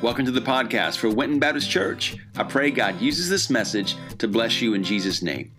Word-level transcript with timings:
Welcome 0.00 0.24
to 0.26 0.30
the 0.30 0.40
podcast 0.40 0.98
for 0.98 1.10
Winton 1.10 1.40
Baptist 1.40 1.68
Church. 1.68 2.16
I 2.36 2.44
pray 2.44 2.70
God 2.70 3.00
uses 3.00 3.28
this 3.28 3.50
message 3.50 3.96
to 4.18 4.28
bless 4.28 4.62
you 4.62 4.74
in 4.74 4.84
Jesus' 4.84 5.22
name. 5.22 5.50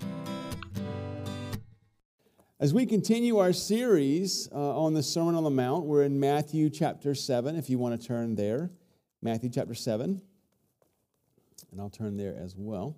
As 2.58 2.74
we 2.74 2.86
continue 2.86 3.38
our 3.40 3.52
series 3.52 4.48
uh, 4.54 4.80
on 4.80 4.94
the 4.94 5.04
Sermon 5.04 5.36
on 5.36 5.44
the 5.44 5.50
Mount, 5.50 5.83
we're 5.83 6.04
in 6.04 6.22
Matthew 6.22 6.70
chapter 6.70 7.14
7, 7.14 7.58
if 7.58 7.70
you 7.70 7.78
want 7.78 8.00
to 8.00 8.07
turn 8.07 8.36
there. 8.36 8.71
Matthew 9.21 9.50
chapter 9.50 9.75
7. 9.75 10.21
And 11.73 11.81
I'll 11.81 11.89
turn 11.89 12.15
there 12.15 12.37
as 12.41 12.55
well. 12.55 12.95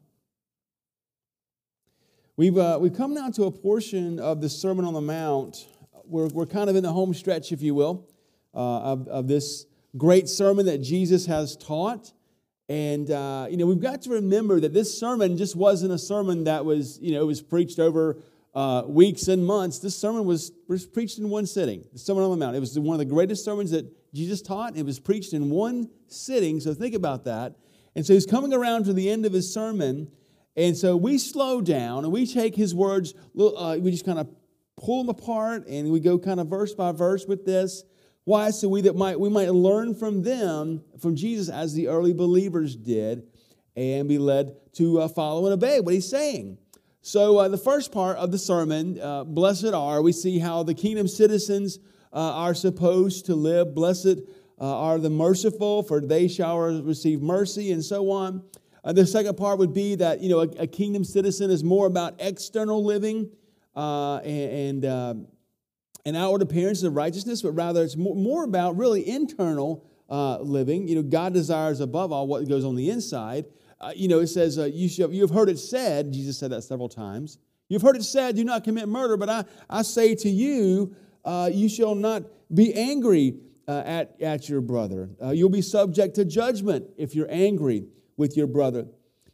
We've, 2.37 2.55
uh, 2.59 2.77
we've 2.79 2.95
come 2.95 3.15
now 3.15 3.31
to 3.31 3.45
a 3.45 3.51
portion 3.51 4.19
of 4.19 4.41
the 4.41 4.49
Sermon 4.49 4.85
on 4.85 4.93
the 4.93 5.01
Mount. 5.01 5.65
We're, 6.05 6.27
we're 6.27 6.45
kind 6.45 6.69
of 6.69 6.75
in 6.75 6.83
the 6.83 6.93
home 6.93 7.15
stretch, 7.15 7.51
if 7.51 7.63
you 7.63 7.73
will, 7.73 8.07
uh, 8.53 8.59
of, 8.59 9.07
of 9.07 9.27
this 9.27 9.65
great 9.97 10.29
sermon 10.29 10.65
that 10.65 10.79
Jesus 10.79 11.25
has 11.25 11.55
taught. 11.55 12.13
And, 12.69 13.11
uh, 13.11 13.47
you 13.49 13.57
know, 13.57 13.65
we've 13.65 13.82
got 13.82 14.01
to 14.04 14.11
remember 14.11 14.59
that 14.59 14.73
this 14.73 14.97
sermon 14.97 15.37
just 15.37 15.55
wasn't 15.55 15.91
a 15.91 15.97
sermon 15.97 16.45
that 16.45 16.63
was, 16.63 16.99
you 17.01 17.11
know, 17.13 17.21
it 17.21 17.25
was 17.25 17.41
preached 17.41 17.79
over 17.79 18.18
uh, 18.54 18.83
weeks 18.87 19.27
and 19.27 19.46
months. 19.46 19.79
This 19.79 19.96
sermon 19.96 20.25
was, 20.25 20.51
was 20.68 20.85
preached 20.85 21.18
in 21.18 21.29
one 21.29 21.46
sitting, 21.46 21.85
the 21.93 21.99
Sermon 21.99 22.23
on 22.23 22.32
the 22.32 22.37
Mount. 22.37 22.55
It 22.55 22.59
was 22.59 22.77
one 22.79 22.96
of 22.96 22.99
the 22.99 23.05
greatest 23.05 23.43
sermons 23.43 23.71
that 23.71 23.85
Jesus 24.13 24.41
taught. 24.41 24.77
It 24.77 24.85
was 24.85 24.99
preached 24.99 25.33
in 25.33 25.49
one 25.49 25.89
sitting, 26.07 26.60
so 26.60 26.73
think 26.73 26.96
about 26.96 27.25
that. 27.25 27.55
And 27.96 28.05
so 28.05 28.13
he's 28.13 28.25
coming 28.25 28.54
around 28.54 28.85
to 28.85 28.93
the 28.93 29.10
end 29.10 29.25
of 29.25 29.33
his 29.33 29.54
sermon, 29.54 30.10
and 30.55 30.75
so 30.75 30.97
we 30.97 31.18
slow 31.18 31.61
down 31.61 32.03
and 32.03 32.11
we 32.11 32.25
take 32.25 32.55
his 32.55 32.75
words, 32.75 33.13
uh, 33.39 33.77
we 33.80 33.91
just 33.91 34.05
kind 34.05 34.19
of 34.19 34.27
pull 34.77 35.03
them 35.03 35.09
apart 35.09 35.67
and 35.67 35.91
we 35.91 35.99
go 35.99 36.17
kind 36.17 36.39
of 36.39 36.47
verse 36.47 36.73
by 36.73 36.91
verse 36.91 37.25
with 37.25 37.45
this. 37.45 37.83
Why? 38.23 38.52
So 38.52 38.70
we 38.70 38.81
that 38.81 38.95
might 38.95 39.20
we 39.20 39.30
might 39.30 39.50
learn 39.52 39.95
from 39.95 40.22
them, 40.22 40.84
from 41.00 41.16
Jesus, 41.16 41.50
as 41.50 41.73
the 41.73 41.88
early 41.88 42.14
believers 42.14 42.75
did, 42.75 43.23
and 43.75 44.08
be 44.08 44.20
led 44.20 44.53
to 44.73 45.02
uh, 45.02 45.08
follow 45.08 45.45
and 45.45 45.53
obey 45.53 45.80
what 45.80 45.94
he's 45.94 46.09
saying. 46.09 46.58
So 47.02 47.39
uh, 47.39 47.47
the 47.47 47.58
first 47.58 47.91
part 47.91 48.17
of 48.17 48.31
the 48.31 48.38
sermon, 48.38 49.00
uh, 49.02 49.23
blessed 49.23 49.73
are, 49.73 50.03
we 50.03 50.11
see 50.11 50.38
how 50.38 50.61
the 50.61 50.75
kingdom 50.75 51.08
citizens 51.08 51.80
uh, 52.13 52.19
are 52.19 52.53
supposed 52.53 53.25
to 53.25 53.36
live. 53.36 53.73
Blessed 53.73 54.19
uh, 54.59 54.81
are 54.81 55.00
the 55.00 55.09
merciful, 55.09 55.81
for 55.81 56.00
they 56.00 56.28
shall 56.28 56.59
receive 56.59 57.22
mercy, 57.22 57.72
and 57.72 57.83
so 57.83 58.11
on. 58.11 58.44
Uh, 58.83 58.94
the 58.94 59.06
second 59.06 59.35
part 59.35 59.58
would 59.58 59.73
be 59.73 59.95
that 59.95 60.22
you 60.22 60.30
know 60.30 60.41
a, 60.41 60.47
a 60.59 60.67
kingdom 60.67 61.03
citizen 61.03 61.50
is 61.50 61.63
more 61.63 61.88
about 61.88 62.13
external 62.19 62.83
living 62.83 63.31
and 63.75 64.85
and, 64.85 65.28
uh, 66.05 66.09
and, 66.09 66.17
outward 66.17 66.41
appearance 66.41 66.83
of 66.83 66.95
righteousness, 66.95 67.41
but 67.41 67.52
rather 67.52 67.83
it's 67.83 67.95
more, 67.97 68.44
about 68.44 68.77
really 68.77 69.07
internal 69.07 69.85
uh, 70.09 70.39
living. 70.39 70.88
You 70.88 70.95
know, 70.95 71.03
God 71.03 71.33
desires 71.33 71.80
above 71.80 72.11
all 72.11 72.27
what 72.27 72.47
goes 72.47 72.66
on 72.66 72.75
the 72.75 72.89
inside. 72.89 73.45
Uh, 73.80 73.91
you 73.95 74.07
know, 74.07 74.19
it 74.19 74.27
says 74.27 74.57
uh, 74.59 74.66
you 74.66 74.89
shall, 74.89 75.11
you 75.11 75.22
have 75.22 75.31
heard 75.31 75.49
it 75.49 75.59
said. 75.59 76.11
Jesus 76.11 76.38
said 76.38 76.52
that 76.52 76.63
several 76.63 76.89
times. 76.89 77.38
You've 77.69 77.81
heard 77.81 77.95
it 77.95 78.03
said, 78.03 78.35
"Do 78.35 78.44
not 78.44 78.63
commit 78.63 78.89
murder." 78.89 79.16
But 79.16 79.29
I 79.29 79.45
I 79.69 79.81
say 79.81 80.13
to 80.16 80.29
you, 80.29 80.94
you 81.52 81.69
shall 81.69 81.95
not 81.95 82.23
be 82.53 82.73
angry 82.73 83.38
at 83.67 84.22
at 84.22 84.49
your 84.49 84.59
brother. 84.59 85.09
you'll 85.31 85.49
be 85.49 85.61
subject 85.61 86.16
to 86.16 86.25
judgment 86.25 86.85
if 86.97 87.16
you're 87.16 87.31
angry 87.31 87.85
with 88.17 88.35
your 88.35 88.47
brother. 88.47 88.88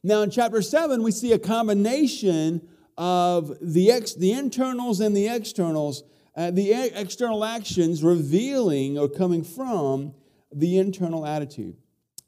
Now, 0.04 0.22
in 0.22 0.30
chapter 0.30 0.62
7, 0.62 1.04
we 1.04 1.12
see 1.12 1.34
a 1.34 1.40
combination 1.40 2.62
of 2.98 3.54
the, 3.62 3.92
ex, 3.92 4.14
the 4.14 4.32
internals 4.32 5.00
and 5.00 5.16
the 5.16 5.28
externals, 5.28 6.04
uh, 6.38 6.52
the 6.52 6.72
external 6.96 7.44
actions 7.44 8.04
revealing 8.04 8.98
or 8.98 9.10
coming 9.10 9.44
from 9.44 10.14
the 10.54 10.78
internal 10.78 11.26
attitude. 11.26 11.76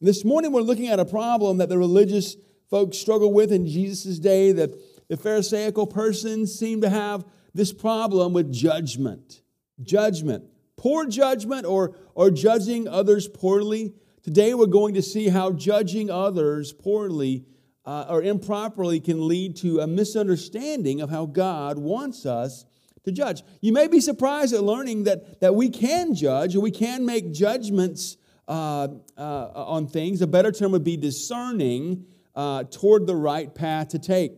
This 0.01 0.25
morning, 0.25 0.51
we're 0.51 0.61
looking 0.61 0.87
at 0.87 0.99
a 0.99 1.05
problem 1.05 1.57
that 1.59 1.69
the 1.69 1.77
religious 1.77 2.35
folks 2.69 2.97
struggle 2.97 3.31
with 3.31 3.51
in 3.51 3.65
Jesus' 3.65 4.19
day. 4.19 4.51
That 4.51 4.71
the 5.07 5.15
Pharisaical 5.15 5.87
persons 5.87 6.53
seem 6.53 6.81
to 6.81 6.89
have 6.89 7.23
this 7.53 7.71
problem 7.71 8.33
with 8.33 8.51
judgment. 8.51 9.41
Judgment. 9.81 10.43
Poor 10.75 11.05
judgment 11.05 11.65
or, 11.65 11.95
or 12.15 12.31
judging 12.31 12.87
others 12.87 13.27
poorly 13.27 13.93
Today, 14.21 14.53
we're 14.53 14.65
going 14.65 14.95
to 14.95 15.01
see 15.01 15.29
how 15.29 15.53
judging 15.53 16.11
others 16.11 16.73
poorly 16.73 17.45
uh, 17.85 18.05
or 18.09 18.21
improperly 18.21 18.99
can 18.99 19.29
lead 19.29 19.55
to 19.57 19.79
a 19.79 19.87
misunderstanding 19.87 20.99
of 20.99 21.09
how 21.09 21.25
God 21.25 21.77
wants 21.77 22.25
us 22.25 22.65
to 23.09 23.15
judge. 23.15 23.43
You 23.61 23.73
may 23.73 23.87
be 23.87 23.99
surprised 23.99 24.53
at 24.53 24.63
learning 24.63 25.03
that, 25.03 25.41
that 25.41 25.55
we 25.55 25.69
can 25.69 26.13
judge 26.13 26.55
we 26.55 26.71
can 26.71 27.05
make 27.05 27.31
judgments 27.33 28.17
uh, 28.47 28.87
uh, 29.17 29.51
on 29.55 29.87
things. 29.87 30.21
A 30.21 30.27
better 30.27 30.51
term 30.51 30.71
would 30.71 30.83
be 30.83 30.97
discerning 30.97 32.05
uh, 32.35 32.63
toward 32.65 33.07
the 33.07 33.15
right 33.15 33.53
path 33.53 33.89
to 33.89 33.99
take. 33.99 34.33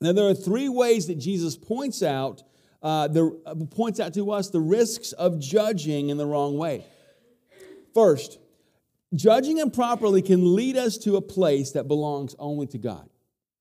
Now, 0.00 0.12
there 0.12 0.26
are 0.28 0.34
three 0.34 0.68
ways 0.68 1.06
that 1.06 1.16
Jesus 1.16 1.56
points 1.56 2.02
out, 2.02 2.42
uh, 2.82 3.08
the, 3.08 3.40
uh, 3.46 3.54
points 3.74 4.00
out 4.00 4.14
to 4.14 4.30
us 4.30 4.50
the 4.50 4.60
risks 4.60 5.12
of 5.12 5.40
judging 5.40 6.10
in 6.10 6.16
the 6.16 6.26
wrong 6.26 6.58
way. 6.58 6.84
First, 7.94 8.38
Judging 9.14 9.58
improperly 9.58 10.22
can 10.22 10.56
lead 10.56 10.76
us 10.76 10.98
to 10.98 11.16
a 11.16 11.20
place 11.20 11.72
that 11.72 11.86
belongs 11.86 12.34
only 12.38 12.66
to 12.68 12.78
God. 12.78 13.08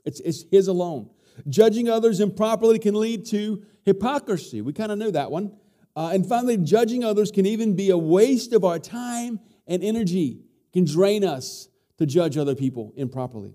It's, 0.03 0.19
it's 0.21 0.45
His 0.51 0.67
alone. 0.67 1.09
Judging 1.47 1.89
others 1.89 2.19
improperly 2.19 2.79
can 2.79 2.95
lead 2.95 3.25
to 3.27 3.63
hypocrisy. 3.83 4.61
We 4.61 4.73
kind 4.73 4.91
of 4.91 4.97
knew 4.97 5.11
that 5.11 5.31
one. 5.31 5.55
Uh, 5.95 6.11
and 6.13 6.27
finally, 6.27 6.57
judging 6.57 7.03
others 7.03 7.31
can 7.31 7.45
even 7.45 7.75
be 7.75 7.89
a 7.89 7.97
waste 7.97 8.53
of 8.53 8.63
our 8.63 8.79
time 8.79 9.39
and 9.67 9.83
energy, 9.83 10.39
can 10.71 10.85
drain 10.85 11.23
us 11.23 11.69
to 11.97 12.05
judge 12.05 12.38
other 12.38 12.55
people 12.55 12.94
improperly. 12.95 13.53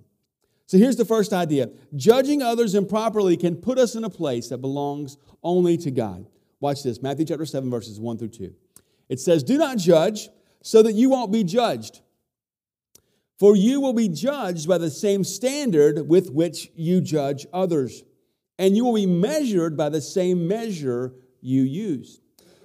So 0.66 0.76
here's 0.78 0.96
the 0.96 1.04
first 1.04 1.32
idea 1.32 1.70
judging 1.96 2.42
others 2.42 2.74
improperly 2.74 3.36
can 3.36 3.56
put 3.56 3.78
us 3.78 3.94
in 3.94 4.04
a 4.04 4.10
place 4.10 4.48
that 4.50 4.58
belongs 4.58 5.16
only 5.42 5.76
to 5.78 5.90
God. 5.90 6.26
Watch 6.60 6.82
this 6.82 7.02
Matthew 7.02 7.24
chapter 7.24 7.46
7, 7.46 7.70
verses 7.70 7.98
1 7.98 8.18
through 8.18 8.28
2. 8.28 8.54
It 9.08 9.20
says, 9.20 9.42
Do 9.42 9.58
not 9.58 9.78
judge 9.78 10.28
so 10.62 10.82
that 10.82 10.92
you 10.92 11.10
won't 11.10 11.32
be 11.32 11.44
judged. 11.44 12.00
For 13.38 13.56
you 13.56 13.80
will 13.80 13.92
be 13.92 14.08
judged 14.08 14.68
by 14.68 14.78
the 14.78 14.90
same 14.90 15.22
standard 15.22 16.08
with 16.08 16.30
which 16.30 16.70
you 16.74 17.00
judge 17.00 17.46
others, 17.52 18.02
and 18.58 18.76
you 18.76 18.84
will 18.84 18.94
be 18.94 19.06
measured 19.06 19.76
by 19.76 19.88
the 19.88 20.00
same 20.00 20.48
measure 20.48 21.14
you 21.41 21.62
use. 21.62 22.20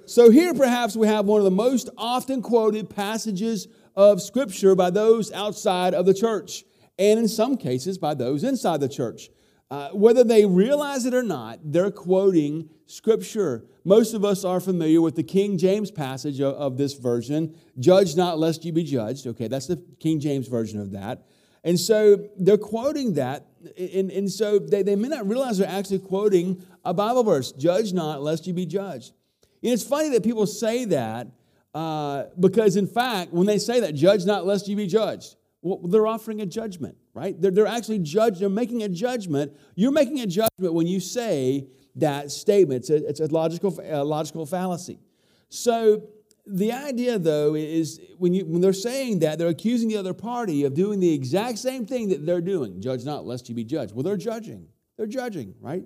So, 0.06 0.30
here 0.30 0.54
perhaps 0.54 0.96
we 0.96 1.08
have 1.08 1.26
one 1.26 1.40
of 1.40 1.46
the 1.46 1.52
most 1.52 1.90
often 1.98 2.42
quoted 2.42 2.90
passages 2.90 3.68
of 3.96 4.22
Scripture 4.22 4.76
by 4.76 4.90
those 4.90 5.32
outside 5.32 5.94
of 5.94 6.06
the 6.06 6.14
church, 6.14 6.66
and 7.00 7.20
in 7.20 7.28
some 7.28 7.56
cases 7.56 7.98
by 7.98 8.14
those 8.14 8.44
inside 8.44 8.82
the 8.82 8.90
church. 8.90 9.30
Uh, 9.72 9.90
whether 9.90 10.24
they 10.24 10.46
realize 10.46 11.06
it 11.06 11.14
or 11.14 11.24
not, 11.24 11.60
they're 11.64 11.90
quoting 11.90 12.70
Scripture. 12.86 13.66
Most 13.86 14.14
of 14.14 14.24
us 14.24 14.44
are 14.44 14.60
familiar 14.60 15.02
with 15.02 15.16
the 15.16 15.24
King 15.24 15.58
James 15.58 15.90
passage 15.90 16.40
of, 16.40 16.54
of, 16.56 16.78
this 16.78 16.94
version 16.94 17.56
Judge 17.80 18.16
not, 18.16 18.38
lest 18.38 18.66
you 18.66 18.72
be 18.72 18.84
judged. 18.84 19.26
Okay, 19.26 19.48
that's 19.48 19.68
the 19.68 19.84
King 20.00 20.20
James 20.20 20.48
version 20.48 20.80
of 20.80 20.92
that. 20.92 21.26
And 21.64 21.80
so 21.80 22.30
they're 22.38 22.58
quoting 22.58 23.14
that, 23.14 23.46
and, 23.78 24.12
and 24.12 24.30
so 24.30 24.60
they, 24.60 24.84
they 24.84 24.96
may 24.96 25.08
not 25.08 25.28
realize 25.28 25.58
they're 25.58 25.68
actually 25.68 26.00
quoting 26.00 26.62
a 26.84 26.94
Bible 26.94 27.24
verse 27.24 27.52
Judge 27.54 27.94
not, 27.94 28.22
lest 28.22 28.46
you 28.48 28.54
be 28.54 28.66
judged. 28.66 29.14
And 29.62 29.72
it's 29.72 29.84
funny 29.84 30.10
that 30.10 30.24
people 30.24 30.46
say 30.46 30.86
that 30.86 31.28
uh, 31.74 32.26
because, 32.40 32.76
in 32.76 32.86
fact, 32.86 33.32
when 33.32 33.48
they 33.48 33.58
say 33.58 33.80
that, 33.80 33.96
judge 33.96 34.26
not, 34.26 34.46
lest 34.46 34.68
you 34.68 34.76
be 34.76 34.88
judged, 34.88 35.36
well, 35.62 35.80
they're 35.88 36.06
offering 36.06 36.42
a 36.42 36.46
judgment, 36.46 36.98
right? 37.14 37.40
They're, 37.42 37.52
they're 37.52 37.66
actually 37.68 38.00
judge, 38.00 38.40
they're 38.40 38.50
making 38.50 38.84
a 38.84 38.90
judgment. 38.90 39.54
You're 39.76 39.94
making 39.94 40.20
a 40.20 40.28
judgment 40.28 40.74
when 40.74 40.88
you 40.88 41.00
say 41.00 41.68
that 41.96 42.32
statement. 42.32 42.82
It's 42.82 42.90
a, 42.90 43.08
it's 43.08 43.20
a 43.22 43.28
logical, 43.28 43.80
a 43.82 44.04
logical 44.04 44.46
fallacy. 44.46 45.00
So 45.48 46.10
the 46.46 46.72
idea, 46.72 47.18
though, 47.20 47.56
is 47.56 48.02
when, 48.18 48.34
you, 48.34 48.46
when 48.46 48.62
they're 48.62 48.74
saying 48.74 49.20
that, 49.20 49.40
they're 49.40 49.48
accusing 49.48 49.88
the 49.88 49.98
other 49.98 50.14
party 50.14 50.66
of 50.66 50.74
doing 50.74 51.00
the 51.00 51.14
exact 51.14 51.58
same 51.58 51.86
thing 51.86 52.10
that 52.10 52.26
they're 52.26 52.42
doing. 52.42 52.82
Judge 52.82 53.06
not, 53.06 53.26
lest 53.26 53.48
you 53.48 53.56
be 53.56 53.64
judged. 53.64 53.94
Well, 53.94 54.04
they're 54.04 54.18
judging. 54.18 54.68
They're 54.98 55.08
judging, 55.08 55.56
right? 55.62 55.84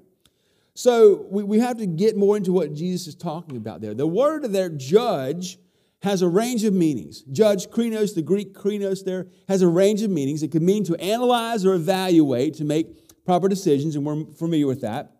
So 0.73 1.25
we, 1.29 1.43
we 1.43 1.59
have 1.59 1.77
to 1.77 1.85
get 1.85 2.17
more 2.17 2.37
into 2.37 2.51
what 2.51 2.73
Jesus 2.73 3.07
is 3.07 3.15
talking 3.15 3.57
about 3.57 3.81
there. 3.81 3.93
The 3.93 4.07
word 4.07 4.43
there, 4.51 4.69
judge, 4.69 5.57
has 6.03 6.21
a 6.21 6.27
range 6.27 6.63
of 6.63 6.73
meanings. 6.73 7.21
Judge, 7.21 7.67
krinos, 7.67 8.13
the 8.13 8.21
Greek 8.21 8.53
krinos 8.53 9.03
there, 9.03 9.27
has 9.47 9.61
a 9.61 9.67
range 9.67 10.01
of 10.03 10.11
meanings. 10.11 10.43
It 10.43 10.51
could 10.51 10.61
mean 10.61 10.83
to 10.85 10.95
analyze 10.97 11.65
or 11.65 11.73
evaluate, 11.73 12.55
to 12.55 12.63
make 12.63 13.25
proper 13.25 13.47
decisions, 13.47 13.95
and 13.95 14.05
we're 14.05 14.25
familiar 14.33 14.67
with 14.67 14.81
that. 14.81 15.13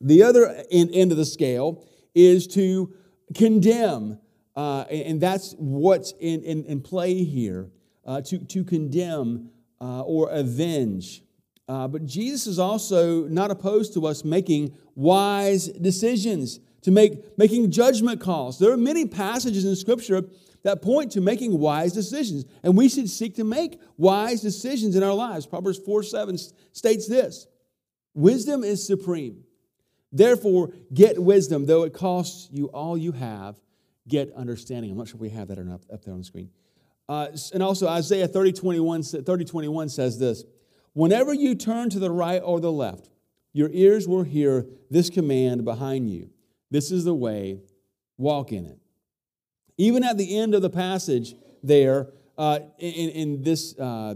The 0.00 0.22
other 0.22 0.64
end 0.70 1.10
of 1.12 1.16
the 1.16 1.24
scale 1.24 1.84
is 2.14 2.46
to 2.48 2.92
condemn, 3.34 4.18
uh, 4.56 4.82
and 4.82 5.20
that's 5.20 5.54
what's 5.58 6.12
in, 6.20 6.42
in, 6.42 6.64
in 6.64 6.80
play 6.80 7.24
here 7.24 7.70
uh, 8.04 8.20
to, 8.22 8.38
to 8.38 8.64
condemn 8.64 9.50
uh, 9.80 10.02
or 10.02 10.30
avenge. 10.30 11.22
Uh, 11.68 11.88
but 11.88 12.04
Jesus 12.04 12.46
is 12.46 12.58
also 12.58 13.26
not 13.28 13.50
opposed 13.50 13.94
to 13.94 14.06
us 14.06 14.24
making 14.24 14.76
wise 14.94 15.68
decisions 15.68 16.60
to 16.82 16.90
make 16.90 17.38
making 17.38 17.70
judgment 17.70 18.20
calls. 18.20 18.58
There 18.58 18.70
are 18.70 18.76
many 18.76 19.06
passages 19.06 19.64
in 19.64 19.74
Scripture 19.74 20.22
that 20.64 20.82
point 20.82 21.12
to 21.12 21.20
making 21.20 21.58
wise 21.58 21.92
decisions. 21.92 22.44
And 22.62 22.76
we 22.76 22.88
should 22.88 23.08
seek 23.08 23.36
to 23.36 23.44
make 23.44 23.80
wise 23.96 24.40
decisions 24.40 24.96
in 24.96 25.02
our 25.02 25.14
lives. 25.14 25.46
Proverbs 25.46 25.78
4 25.78 26.02
7 26.02 26.36
states 26.72 27.06
this 27.06 27.46
Wisdom 28.14 28.64
is 28.64 28.84
supreme. 28.84 29.44
Therefore, 30.10 30.72
get 30.92 31.20
wisdom, 31.20 31.66
though 31.66 31.82
it 31.82 31.92
costs 31.92 32.48
you 32.52 32.66
all 32.66 32.96
you 32.96 33.12
have, 33.12 33.60
get 34.08 34.32
understanding. 34.34 34.90
I'm 34.90 34.98
not 34.98 35.08
sure 35.08 35.16
if 35.16 35.20
we 35.20 35.30
have 35.30 35.48
that 35.48 35.58
or 35.58 35.64
not 35.64 35.80
up 35.92 36.04
there 36.04 36.12
on 36.12 36.20
the 36.20 36.24
screen. 36.24 36.50
Uh, 37.08 37.28
and 37.52 37.62
also, 37.62 37.86
Isaiah 37.86 38.28
30 38.28 38.52
21, 38.52 39.02
30 39.02 39.44
21 39.44 39.88
says 39.88 40.18
this 40.18 40.44
Whenever 40.94 41.34
you 41.34 41.54
turn 41.54 41.90
to 41.90 41.98
the 41.98 42.10
right 42.10 42.40
or 42.42 42.60
the 42.60 42.72
left, 42.72 43.10
your 43.52 43.70
ears 43.72 44.08
will 44.08 44.22
hear 44.22 44.66
this 44.90 45.10
command 45.10 45.64
behind 45.64 46.10
you. 46.10 46.30
This 46.70 46.90
is 46.90 47.04
the 47.04 47.14
way, 47.14 47.60
walk 48.16 48.52
in 48.52 48.66
it. 48.66 48.78
Even 49.76 50.02
at 50.04 50.18
the 50.18 50.38
end 50.38 50.54
of 50.54 50.62
the 50.62 50.70
passage 50.70 51.34
there, 51.62 52.08
uh, 52.38 52.60
in, 52.78 53.10
in, 53.10 53.42
this, 53.42 53.78
uh, 53.78 54.14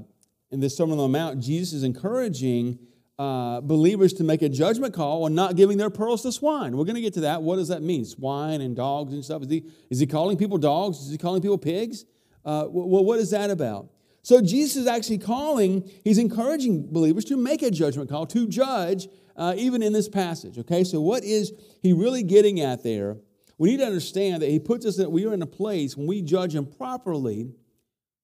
in 0.50 0.60
this 0.60 0.76
Sermon 0.76 0.98
on 0.98 1.12
the 1.12 1.18
Mount, 1.18 1.40
Jesus 1.40 1.72
is 1.72 1.82
encouraging 1.84 2.78
uh, 3.18 3.60
believers 3.60 4.12
to 4.14 4.24
make 4.24 4.42
a 4.42 4.48
judgment 4.48 4.94
call 4.94 5.24
on 5.24 5.34
not 5.34 5.56
giving 5.56 5.76
their 5.76 5.90
pearls 5.90 6.22
to 6.22 6.30
swine. 6.30 6.76
We're 6.76 6.84
going 6.84 6.94
to 6.94 7.00
get 7.00 7.14
to 7.14 7.20
that. 7.22 7.42
What 7.42 7.56
does 7.56 7.68
that 7.68 7.82
mean? 7.82 8.04
Swine 8.04 8.60
and 8.60 8.76
dogs 8.76 9.12
and 9.12 9.24
stuff. 9.24 9.42
Is 9.42 9.50
he, 9.50 9.64
is 9.90 9.98
he 9.98 10.06
calling 10.06 10.36
people 10.36 10.58
dogs? 10.58 10.98
Is 10.98 11.10
he 11.10 11.18
calling 11.18 11.42
people 11.42 11.58
pigs? 11.58 12.04
Uh, 12.44 12.66
well, 12.68 13.04
what 13.04 13.18
is 13.18 13.30
that 13.30 13.50
about? 13.50 13.88
So 14.22 14.40
Jesus 14.40 14.76
is 14.76 14.86
actually 14.86 15.18
calling, 15.18 15.90
he's 16.04 16.18
encouraging 16.18 16.92
believers 16.92 17.24
to 17.26 17.36
make 17.36 17.62
a 17.62 17.70
judgment 17.70 18.10
call, 18.10 18.26
to 18.26 18.46
judge, 18.46 19.08
uh, 19.36 19.54
even 19.56 19.82
in 19.82 19.92
this 19.92 20.08
passage. 20.08 20.58
Okay, 20.58 20.84
so 20.84 21.00
what 21.00 21.24
is 21.24 21.52
he 21.82 21.92
really 21.92 22.22
getting 22.22 22.60
at 22.60 22.82
there? 22.82 23.16
We 23.56 23.70
need 23.70 23.78
to 23.78 23.86
understand 23.86 24.42
that 24.42 24.50
he 24.50 24.60
puts 24.60 24.86
us 24.86 24.96
that 24.96 25.10
we 25.10 25.26
are 25.26 25.34
in 25.34 25.42
a 25.42 25.46
place 25.46 25.96
when 25.96 26.06
we 26.06 26.22
judge 26.22 26.54
him 26.54 26.66
properly, 26.66 27.50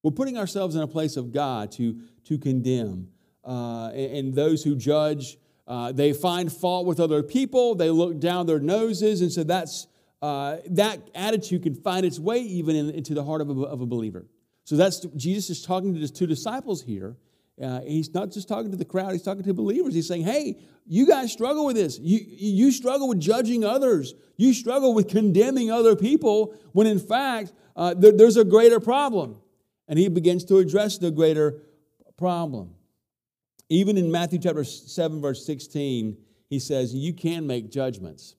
we're 0.03 0.11
putting 0.11 0.37
ourselves 0.37 0.75
in 0.75 0.81
a 0.81 0.87
place 0.87 1.17
of 1.17 1.31
God 1.31 1.71
to, 1.73 1.99
to 2.25 2.37
condemn. 2.37 3.09
Uh, 3.45 3.89
and, 3.89 4.33
those 4.33 4.63
who 4.63 4.75
judge, 4.75 5.37
uh, 5.67 5.91
they 5.91 6.13
find 6.13 6.51
fault 6.51 6.87
with 6.87 6.99
other 6.99 7.21
people, 7.21 7.75
they 7.75 7.91
look 7.91 8.19
down 8.19 8.47
their 8.47 8.59
noses, 8.59 9.21
and 9.21 9.31
so 9.31 9.43
that's 9.43 9.85
uh, 10.21 10.57
that 10.71 10.99
attitude 11.13 11.61
can 11.61 11.75
find 11.75 12.05
its 12.05 12.19
way 12.19 12.39
even 12.39 12.75
in, 12.75 12.89
into 12.89 13.13
the 13.13 13.23
heart 13.23 13.41
of 13.41 13.49
a, 13.49 13.61
of 13.61 13.81
a 13.81 13.85
believer. 13.85 14.25
So 14.63 14.75
that's 14.75 15.01
Jesus 15.15 15.51
is 15.51 15.61
talking 15.63 15.93
to 15.93 15.99
his 15.99 16.09
two 16.09 16.25
disciples 16.25 16.81
here. 16.81 17.17
Uh, 17.61 17.81
he's 17.81 18.13
not 18.13 18.31
just 18.31 18.47
talking 18.47 18.71
to 18.71 18.77
the 18.77 18.85
crowd, 18.85 19.11
he's 19.13 19.21
talking 19.21 19.43
to 19.43 19.53
believers. 19.53 19.93
He's 19.93 20.07
saying, 20.07 20.23
hey, 20.23 20.57
you 20.85 21.07
guys 21.07 21.31
struggle 21.31 21.65
with 21.65 21.75
this. 21.75 21.97
You, 21.99 22.19
you 22.27 22.71
struggle 22.71 23.07
with 23.07 23.19
judging 23.19 23.63
others. 23.63 24.13
You 24.35 24.53
struggle 24.53 24.93
with 24.93 25.07
condemning 25.07 25.71
other 25.71 25.95
people 25.95 26.55
when 26.73 26.85
in 26.87 26.99
fact 26.99 27.53
uh, 27.75 27.93
there, 27.93 28.11
there's 28.11 28.37
a 28.37 28.43
greater 28.43 28.79
problem. 28.79 29.39
And 29.87 29.97
he 29.97 30.09
begins 30.09 30.43
to 30.45 30.57
address 30.57 30.97
the 30.97 31.11
greater 31.11 31.61
problem. 32.17 32.74
Even 33.69 33.97
in 33.97 34.11
Matthew 34.11 34.39
chapter 34.39 34.63
7, 34.63 35.21
verse 35.21 35.45
16, 35.45 36.17
he 36.47 36.59
says, 36.59 36.93
You 36.93 37.13
can 37.13 37.47
make 37.47 37.71
judgments. 37.71 38.35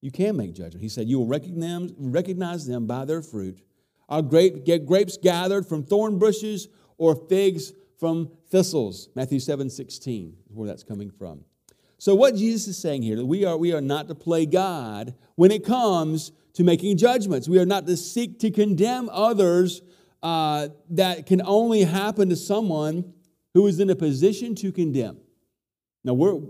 You 0.00 0.10
can 0.10 0.36
make 0.36 0.54
judgment. 0.54 0.82
He 0.82 0.88
said, 0.88 1.08
You 1.08 1.18
will 1.20 1.26
recognize, 1.26 1.92
recognize 1.98 2.66
them 2.66 2.86
by 2.86 3.04
their 3.04 3.22
fruit. 3.22 3.60
Are 4.08 4.22
grape, 4.22 4.64
get 4.64 4.86
grapes 4.86 5.16
gathered 5.16 5.66
from 5.66 5.84
thorn 5.84 6.18
bushes 6.18 6.68
or 6.98 7.14
figs 7.14 7.72
from 7.98 8.30
thistles? 8.50 9.08
Matthew 9.14 9.40
7 9.40 9.70
16 9.70 10.36
is 10.50 10.56
where 10.56 10.68
that's 10.68 10.82
coming 10.82 11.10
from. 11.10 11.44
So, 11.98 12.14
what 12.14 12.34
Jesus 12.34 12.66
is 12.66 12.78
saying 12.78 13.02
here, 13.02 13.16
that 13.16 13.26
we 13.26 13.44
are, 13.44 13.56
we 13.56 13.72
are 13.72 13.80
not 13.80 14.08
to 14.08 14.14
play 14.14 14.44
God 14.44 15.14
when 15.36 15.50
it 15.50 15.64
comes 15.64 16.32
to 16.54 16.64
making 16.64 16.96
judgments. 16.96 17.48
We 17.48 17.58
are 17.58 17.66
not 17.66 17.86
to 17.86 17.96
seek 17.96 18.40
to 18.40 18.50
condemn 18.50 19.08
others 19.12 19.82
uh, 20.22 20.68
that 20.90 21.26
can 21.26 21.42
only 21.44 21.84
happen 21.84 22.28
to 22.30 22.36
someone 22.36 23.12
who 23.54 23.66
is 23.66 23.80
in 23.80 23.90
a 23.90 23.96
position 23.96 24.54
to 24.56 24.72
condemn. 24.72 25.18
Now, 26.04 26.14
we're, 26.14 26.40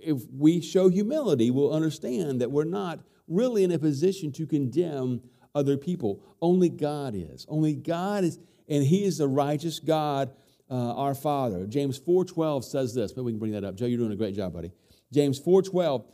if 0.00 0.22
we 0.32 0.60
show 0.60 0.88
humility, 0.88 1.50
we'll 1.50 1.72
understand 1.72 2.40
that 2.40 2.50
we're 2.50 2.64
not 2.64 3.00
really 3.28 3.64
in 3.64 3.72
a 3.72 3.78
position 3.78 4.32
to 4.32 4.46
condemn 4.46 5.22
other 5.54 5.76
people. 5.76 6.22
Only 6.40 6.68
God 6.68 7.14
is. 7.14 7.46
Only 7.48 7.74
God 7.74 8.24
is, 8.24 8.38
and 8.68 8.84
He 8.84 9.04
is 9.04 9.18
the 9.18 9.28
righteous 9.28 9.78
God, 9.78 10.30
uh, 10.70 10.94
our 10.94 11.14
Father. 11.14 11.66
James 11.66 12.00
4.12 12.00 12.64
says 12.64 12.94
this. 12.94 13.14
Maybe 13.16 13.24
we 13.26 13.32
can 13.32 13.38
bring 13.38 13.52
that 13.52 13.64
up. 13.64 13.76
Joe, 13.76 13.86
you're 13.86 13.98
doing 13.98 14.12
a 14.12 14.16
great 14.16 14.34
job, 14.34 14.52
buddy. 14.52 14.72
James 15.12 15.40
4.12, 15.40 16.04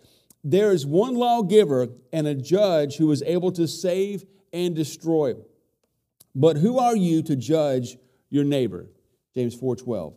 there 0.43 0.73
is 0.73 0.87
one 0.87 1.15
lawgiver 1.15 1.89
and 2.13 2.27
a 2.27 2.35
judge 2.35 2.97
who 2.97 3.11
is 3.13 3.23
able 3.23 3.53
to 3.53 3.69
save 3.69 4.25
and 4.53 4.75
destroy. 4.75 5.35
But 6.35 6.57
who 6.57 6.79
are 6.79 6.97
you 6.97 7.23
to 7.23 7.37
judge 7.37 7.97
your 8.29 8.45
neighbor? 8.45 8.87
James 9.35 9.57
4.12. 9.57 10.15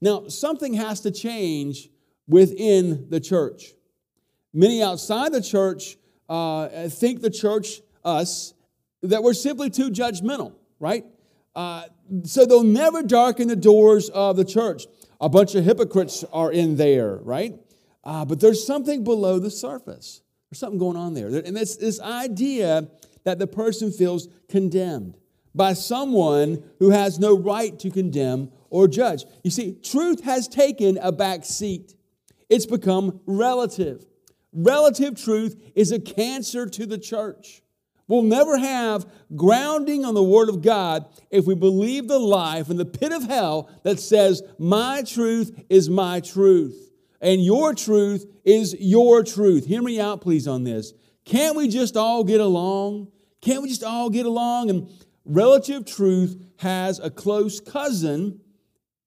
Now, 0.00 0.28
something 0.28 0.74
has 0.74 1.00
to 1.00 1.10
change 1.10 1.88
within 2.26 3.08
the 3.10 3.20
church. 3.20 3.72
Many 4.52 4.82
outside 4.82 5.32
the 5.32 5.42
church 5.42 5.96
uh, 6.28 6.88
think 6.88 7.20
the 7.20 7.30
church, 7.30 7.80
us, 8.04 8.54
that 9.02 9.22
we're 9.22 9.34
simply 9.34 9.70
too 9.70 9.90
judgmental, 9.90 10.54
right? 10.78 11.04
Uh, 11.54 11.84
so 12.24 12.44
they'll 12.44 12.64
never 12.64 13.02
darken 13.02 13.48
the 13.48 13.56
doors 13.56 14.08
of 14.10 14.36
the 14.36 14.44
church. 14.44 14.86
A 15.20 15.28
bunch 15.28 15.54
of 15.54 15.64
hypocrites 15.64 16.24
are 16.32 16.50
in 16.50 16.76
there, 16.76 17.16
right? 17.16 17.54
Uh, 18.02 18.24
but 18.24 18.40
there's 18.40 18.66
something 18.66 19.04
below 19.04 19.38
the 19.38 19.50
surface. 19.50 20.22
There's 20.50 20.58
something 20.58 20.78
going 20.78 20.96
on 20.96 21.14
there. 21.14 21.28
And 21.28 21.56
it's 21.56 21.76
this 21.76 22.00
idea 22.00 22.88
that 23.24 23.38
the 23.38 23.46
person 23.46 23.90
feels 23.90 24.28
condemned 24.48 25.16
by 25.54 25.72
someone 25.72 26.62
who 26.78 26.90
has 26.90 27.18
no 27.18 27.36
right 27.36 27.78
to 27.78 27.90
condemn 27.90 28.50
or 28.74 28.88
judge. 28.88 29.24
You 29.44 29.52
see, 29.52 29.78
truth 29.84 30.24
has 30.24 30.48
taken 30.48 30.98
a 30.98 31.12
back 31.12 31.44
seat. 31.44 31.94
It's 32.50 32.66
become 32.66 33.20
relative. 33.24 34.04
Relative 34.52 35.14
truth 35.14 35.62
is 35.76 35.92
a 35.92 36.00
cancer 36.00 36.66
to 36.66 36.84
the 36.84 36.98
church. 36.98 37.62
We'll 38.08 38.22
never 38.22 38.58
have 38.58 39.06
grounding 39.36 40.04
on 40.04 40.14
the 40.14 40.24
Word 40.24 40.48
of 40.48 40.60
God 40.60 41.06
if 41.30 41.46
we 41.46 41.54
believe 41.54 42.08
the 42.08 42.18
lie 42.18 42.64
from 42.64 42.76
the 42.76 42.84
pit 42.84 43.12
of 43.12 43.22
hell 43.22 43.70
that 43.84 44.00
says, 44.00 44.42
My 44.58 45.02
truth 45.02 45.64
is 45.70 45.88
my 45.88 46.18
truth, 46.18 46.90
and 47.20 47.44
your 47.44 47.74
truth 47.74 48.26
is 48.44 48.74
your 48.80 49.22
truth. 49.22 49.66
Hear 49.66 49.82
me 49.82 50.00
out, 50.00 50.20
please, 50.20 50.48
on 50.48 50.64
this. 50.64 50.92
Can't 51.24 51.56
we 51.56 51.68
just 51.68 51.96
all 51.96 52.24
get 52.24 52.40
along? 52.40 53.06
Can't 53.40 53.62
we 53.62 53.68
just 53.68 53.84
all 53.84 54.10
get 54.10 54.26
along? 54.26 54.68
And 54.68 54.90
relative 55.24 55.86
truth 55.86 56.44
has 56.56 56.98
a 56.98 57.08
close 57.08 57.60
cousin. 57.60 58.40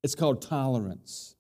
It's 0.08 0.16
called 0.16 0.42
tolerance. 0.42 1.36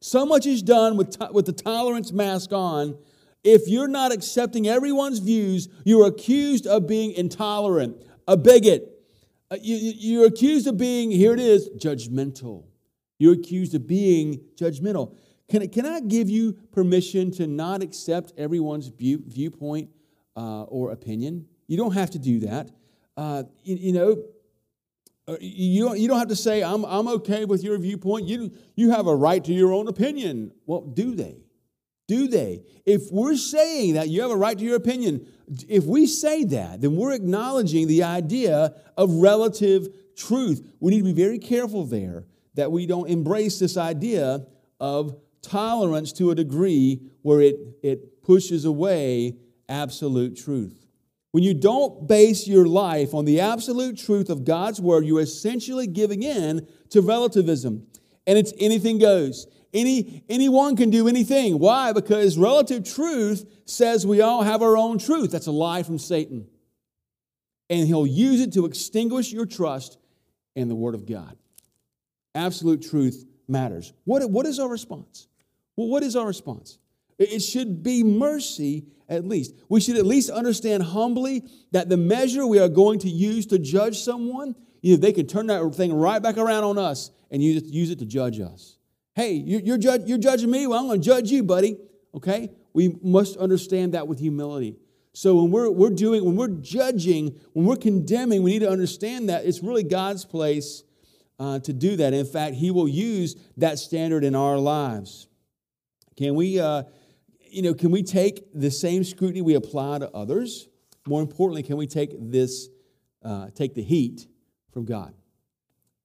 So 0.00 0.24
much 0.24 0.46
is 0.46 0.62
done 0.62 0.96
with, 0.96 1.18
to- 1.18 1.30
with 1.32 1.44
the 1.44 1.52
tolerance 1.52 2.12
mask 2.12 2.52
on. 2.52 2.96
If 3.42 3.66
you're 3.66 3.88
not 3.88 4.12
accepting 4.12 4.68
everyone's 4.68 5.18
views, 5.18 5.68
you're 5.84 6.06
accused 6.06 6.64
of 6.64 6.86
being 6.86 7.10
intolerant, 7.10 7.96
a 8.28 8.36
bigot. 8.36 8.88
Uh, 9.50 9.56
you, 9.60 9.74
you're 9.96 10.26
accused 10.28 10.68
of 10.68 10.76
being, 10.76 11.10
here 11.10 11.34
it 11.34 11.40
is, 11.40 11.68
judgmental. 11.70 12.62
You're 13.18 13.32
accused 13.32 13.74
of 13.74 13.88
being 13.88 14.44
judgmental. 14.54 15.16
Can, 15.50 15.68
can 15.70 15.84
I 15.84 15.98
give 15.98 16.30
you 16.30 16.52
permission 16.70 17.32
to 17.32 17.48
not 17.48 17.82
accept 17.82 18.34
everyone's 18.38 18.86
view, 18.86 19.20
viewpoint 19.26 19.90
uh, 20.36 20.62
or 20.62 20.92
opinion? 20.92 21.46
You 21.66 21.76
don't 21.76 21.94
have 21.94 22.10
to 22.10 22.20
do 22.20 22.38
that. 22.38 22.70
Uh, 23.16 23.42
you, 23.64 23.74
you, 23.74 23.92
know, 23.92 24.22
Uh, 25.28 25.36
you 25.40 25.84
don't, 25.84 25.98
you 25.98 26.08
don't 26.08 26.18
have 26.18 26.28
to 26.28 26.36
say, 26.36 26.62
I'm, 26.62 26.84
I'm 26.84 27.06
okay 27.08 27.44
with 27.44 27.62
your 27.62 27.78
viewpoint. 27.78 28.26
You, 28.26 28.50
you 28.74 28.90
have 28.90 29.06
a 29.06 29.14
right 29.14 29.42
to 29.44 29.52
your 29.52 29.72
own 29.72 29.88
opinion. 29.88 30.52
Well, 30.66 30.80
do 30.80 31.14
they? 31.14 31.36
Do 32.08 32.26
they? 32.26 32.64
If 32.84 33.12
we're 33.12 33.36
saying 33.36 33.94
that 33.94 34.08
you 34.08 34.22
have 34.22 34.32
a 34.32 34.36
right 34.36 34.58
to 34.58 34.64
your 34.64 34.76
opinion, 34.76 35.26
if 35.68 35.84
we 35.84 36.06
say 36.06 36.44
that, 36.44 36.80
then 36.80 36.96
we're 36.96 37.12
acknowledging 37.12 37.86
the 37.86 38.02
idea 38.02 38.74
of 38.96 39.10
relative 39.14 39.88
truth. 40.16 40.68
We 40.80 40.90
need 40.90 40.98
to 40.98 41.04
be 41.04 41.12
very 41.12 41.38
careful 41.38 41.84
there 41.84 42.24
that 42.54 42.72
we 42.72 42.86
don't 42.86 43.08
embrace 43.08 43.58
this 43.58 43.76
idea 43.76 44.44
of 44.80 45.16
tolerance 45.40 46.12
to 46.14 46.32
a 46.32 46.34
degree 46.34 47.00
where 47.22 47.40
it, 47.40 47.56
it 47.82 48.22
pushes 48.22 48.64
away 48.64 49.36
absolute 49.68 50.36
truth. 50.36 50.81
When 51.32 51.42
you 51.42 51.54
don't 51.54 52.06
base 52.06 52.46
your 52.46 52.66
life 52.66 53.14
on 53.14 53.24
the 53.24 53.40
absolute 53.40 53.98
truth 53.98 54.30
of 54.30 54.44
God's 54.44 54.80
word, 54.80 55.04
you're 55.06 55.20
essentially 55.20 55.86
giving 55.86 56.22
in 56.22 56.68
to 56.90 57.00
relativism. 57.00 57.86
And 58.26 58.38
it's 58.38 58.52
anything 58.60 58.98
goes. 58.98 59.46
Any, 59.74 60.22
anyone 60.28 60.76
can 60.76 60.90
do 60.90 61.08
anything. 61.08 61.58
Why? 61.58 61.92
Because 61.92 62.36
relative 62.36 62.84
truth 62.84 63.50
says 63.64 64.06
we 64.06 64.20
all 64.20 64.42
have 64.42 64.60
our 64.60 64.76
own 64.76 64.98
truth. 64.98 65.30
That's 65.30 65.46
a 65.46 65.52
lie 65.52 65.82
from 65.82 65.98
Satan. 65.98 66.46
And 67.70 67.86
he'll 67.86 68.06
use 68.06 68.42
it 68.42 68.52
to 68.52 68.66
extinguish 68.66 69.32
your 69.32 69.46
trust 69.46 69.96
in 70.54 70.68
the 70.68 70.74
Word 70.74 70.94
of 70.94 71.06
God. 71.06 71.38
Absolute 72.34 72.82
truth 72.82 73.24
matters. 73.48 73.94
What, 74.04 74.28
what 74.30 74.44
is 74.44 74.60
our 74.60 74.68
response? 74.68 75.26
Well, 75.76 75.88
what 75.88 76.02
is 76.02 76.14
our 76.14 76.26
response? 76.26 76.78
It 77.30 77.40
should 77.40 77.82
be 77.82 78.02
mercy 78.02 78.86
at 79.08 79.26
least. 79.26 79.54
We 79.68 79.80
should 79.80 79.96
at 79.96 80.06
least 80.06 80.30
understand 80.30 80.82
humbly 80.82 81.44
that 81.72 81.88
the 81.88 81.96
measure 81.96 82.46
we 82.46 82.58
are 82.58 82.68
going 82.68 82.98
to 83.00 83.08
use 83.08 83.46
to 83.46 83.58
judge 83.58 83.98
someone, 83.98 84.54
you 84.80 84.94
know, 84.94 85.00
they 85.00 85.12
can 85.12 85.26
turn 85.26 85.46
that 85.48 85.74
thing 85.74 85.92
right 85.92 86.22
back 86.22 86.38
around 86.38 86.64
on 86.64 86.78
us 86.78 87.10
and 87.30 87.42
use 87.42 87.62
it, 87.62 87.68
use 87.68 87.90
it 87.90 87.98
to 87.98 88.06
judge 88.06 88.40
us. 88.40 88.78
Hey, 89.14 89.34
you're, 89.34 89.60
you're, 89.60 89.78
judge, 89.78 90.02
you're 90.06 90.18
judging 90.18 90.50
me? 90.50 90.66
Well, 90.66 90.78
I'm 90.78 90.86
going 90.86 91.00
to 91.00 91.04
judge 91.04 91.30
you, 91.30 91.42
buddy. 91.42 91.76
Okay? 92.14 92.50
We 92.72 92.96
must 93.02 93.36
understand 93.36 93.94
that 93.94 94.08
with 94.08 94.18
humility. 94.18 94.76
So 95.12 95.42
when 95.42 95.50
we're, 95.50 95.70
we're 95.70 95.90
doing, 95.90 96.24
when 96.24 96.36
we're 96.36 96.48
judging, 96.48 97.38
when 97.52 97.66
we're 97.66 97.76
condemning, 97.76 98.42
we 98.42 98.52
need 98.52 98.60
to 98.60 98.70
understand 98.70 99.28
that 99.28 99.44
it's 99.44 99.62
really 99.62 99.82
God's 99.82 100.24
place 100.24 100.84
uh, 101.38 101.58
to 101.60 101.72
do 101.74 101.96
that. 101.96 102.14
In 102.14 102.24
fact, 102.24 102.54
He 102.54 102.70
will 102.70 102.88
use 102.88 103.36
that 103.58 103.78
standard 103.78 104.24
in 104.24 104.34
our 104.34 104.56
lives. 104.56 105.26
Can 106.16 106.34
we, 106.34 106.58
uh, 106.58 106.84
you 107.52 107.62
know, 107.62 107.74
can 107.74 107.90
we 107.90 108.02
take 108.02 108.46
the 108.54 108.70
same 108.70 109.04
scrutiny 109.04 109.42
we 109.42 109.54
apply 109.54 109.98
to 109.98 110.10
others? 110.10 110.68
More 111.06 111.20
importantly, 111.20 111.62
can 111.62 111.76
we 111.76 111.86
take 111.86 112.14
this, 112.18 112.68
uh, 113.22 113.48
take 113.54 113.74
the 113.74 113.82
heat 113.82 114.26
from 114.72 114.84
God? 114.84 115.14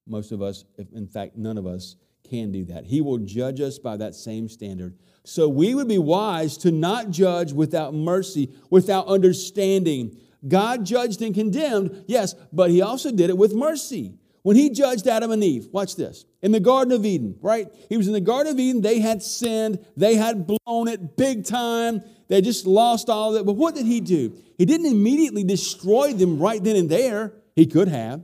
Most 0.06 0.32
of 0.32 0.42
us, 0.42 0.66
in 0.94 1.08
fact, 1.08 1.38
none 1.38 1.58
of 1.58 1.66
us 1.66 1.96
can 2.30 2.52
do 2.52 2.66
that. 2.66 2.86
He 2.86 3.02
will 3.02 3.20
judge 3.20 3.62
us 3.62 3.80
by 3.80 3.98
that 3.98 4.16
same 4.16 4.50
standard. 4.50 4.98
So 5.24 5.48
we 5.48 5.76
would 5.76 5.88
be 5.88 5.98
wise 5.98 6.58
to 6.58 6.72
not 6.72 7.10
judge 7.10 7.54
without 7.54 7.94
mercy, 7.94 8.54
without 8.70 9.08
understanding. 9.08 10.18
God 10.48 10.86
judged 10.86 11.22
and 11.22 11.34
condemned, 11.34 12.04
yes, 12.08 12.36
but 12.52 12.70
He 12.70 12.82
also 12.82 13.12
did 13.12 13.30
it 13.30 13.38
with 13.38 13.54
mercy. 13.54 14.14
When 14.48 14.56
He 14.56 14.70
judged 14.70 15.06
Adam 15.08 15.32
and 15.32 15.44
Eve, 15.44 15.68
watch 15.74 15.98
this, 15.98 16.24
in 16.42 16.54
the 16.54 16.62
Garden 16.62 16.94
of 16.94 17.06
Eden, 17.06 17.36
right? 17.42 17.68
He 17.90 17.98
was 17.98 18.08
in 18.08 18.14
the 18.14 18.22
Garden 18.22 18.54
of 18.54 18.58
Eden, 18.58 18.82
they 18.82 19.02
had 19.02 19.22
sinned, 19.22 19.86
they 19.98 20.16
had 20.16 20.48
blown 20.48 20.88
it 20.88 21.18
big 21.18 21.44
time, 21.44 22.02
they 22.30 22.40
just 22.40 22.66
lost 22.66 23.10
all 23.10 23.36
of 23.36 23.42
it. 23.42 23.46
But 23.46 23.58
what 23.58 23.76
did 23.76 23.86
He 23.86 24.00
do? 24.00 24.34
He 24.58 24.64
didn't 24.64 24.86
immediately 24.86 25.44
destroy 25.44 26.14
them 26.14 26.40
right 26.40 26.64
then 26.64 26.78
and 26.78 26.90
there. 26.90 27.34
He 27.58 27.66
could 27.66 27.90
have. 27.90 28.24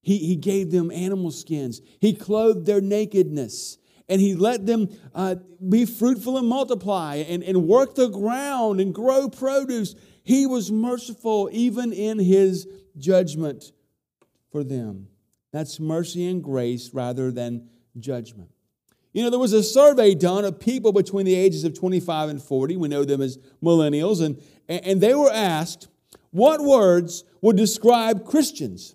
He, 0.00 0.16
he 0.16 0.34
gave 0.34 0.70
them 0.70 0.90
animal 0.90 1.30
skins. 1.30 1.82
He 2.00 2.14
clothed 2.14 2.64
their 2.64 2.80
nakedness. 2.80 3.76
And 4.08 4.22
he 4.22 4.34
let 4.34 4.64
them 4.64 4.88
uh, 5.14 5.34
be 5.68 5.84
fruitful 5.84 6.38
and 6.38 6.48
multiply 6.48 7.16
and, 7.16 7.42
and 7.42 7.68
work 7.68 7.96
the 7.96 8.08
ground 8.08 8.80
and 8.80 8.94
grow 8.94 9.28
produce. 9.28 9.94
He 10.22 10.46
was 10.46 10.72
merciful 10.72 11.50
even 11.52 11.92
in 11.92 12.18
his 12.18 12.66
judgment 12.96 13.72
for 14.50 14.64
them. 14.64 15.08
That's 15.52 15.80
mercy 15.80 16.26
and 16.26 16.42
grace 16.42 16.90
rather 16.92 17.30
than 17.30 17.68
judgment. 17.98 18.50
You 19.12 19.24
know, 19.24 19.30
there 19.30 19.38
was 19.38 19.52
a 19.52 19.62
survey 19.62 20.14
done 20.14 20.44
of 20.44 20.60
people 20.60 20.92
between 20.92 21.26
the 21.26 21.34
ages 21.34 21.64
of 21.64 21.78
25 21.78 22.28
and 22.28 22.42
40. 22.42 22.76
We 22.76 22.88
know 22.88 23.04
them 23.04 23.22
as 23.22 23.38
millennials. 23.62 24.24
And, 24.24 24.40
and 24.68 25.00
they 25.00 25.14
were 25.14 25.32
asked 25.32 25.88
what 26.30 26.60
words 26.60 27.24
would 27.40 27.56
describe 27.56 28.26
Christians. 28.26 28.94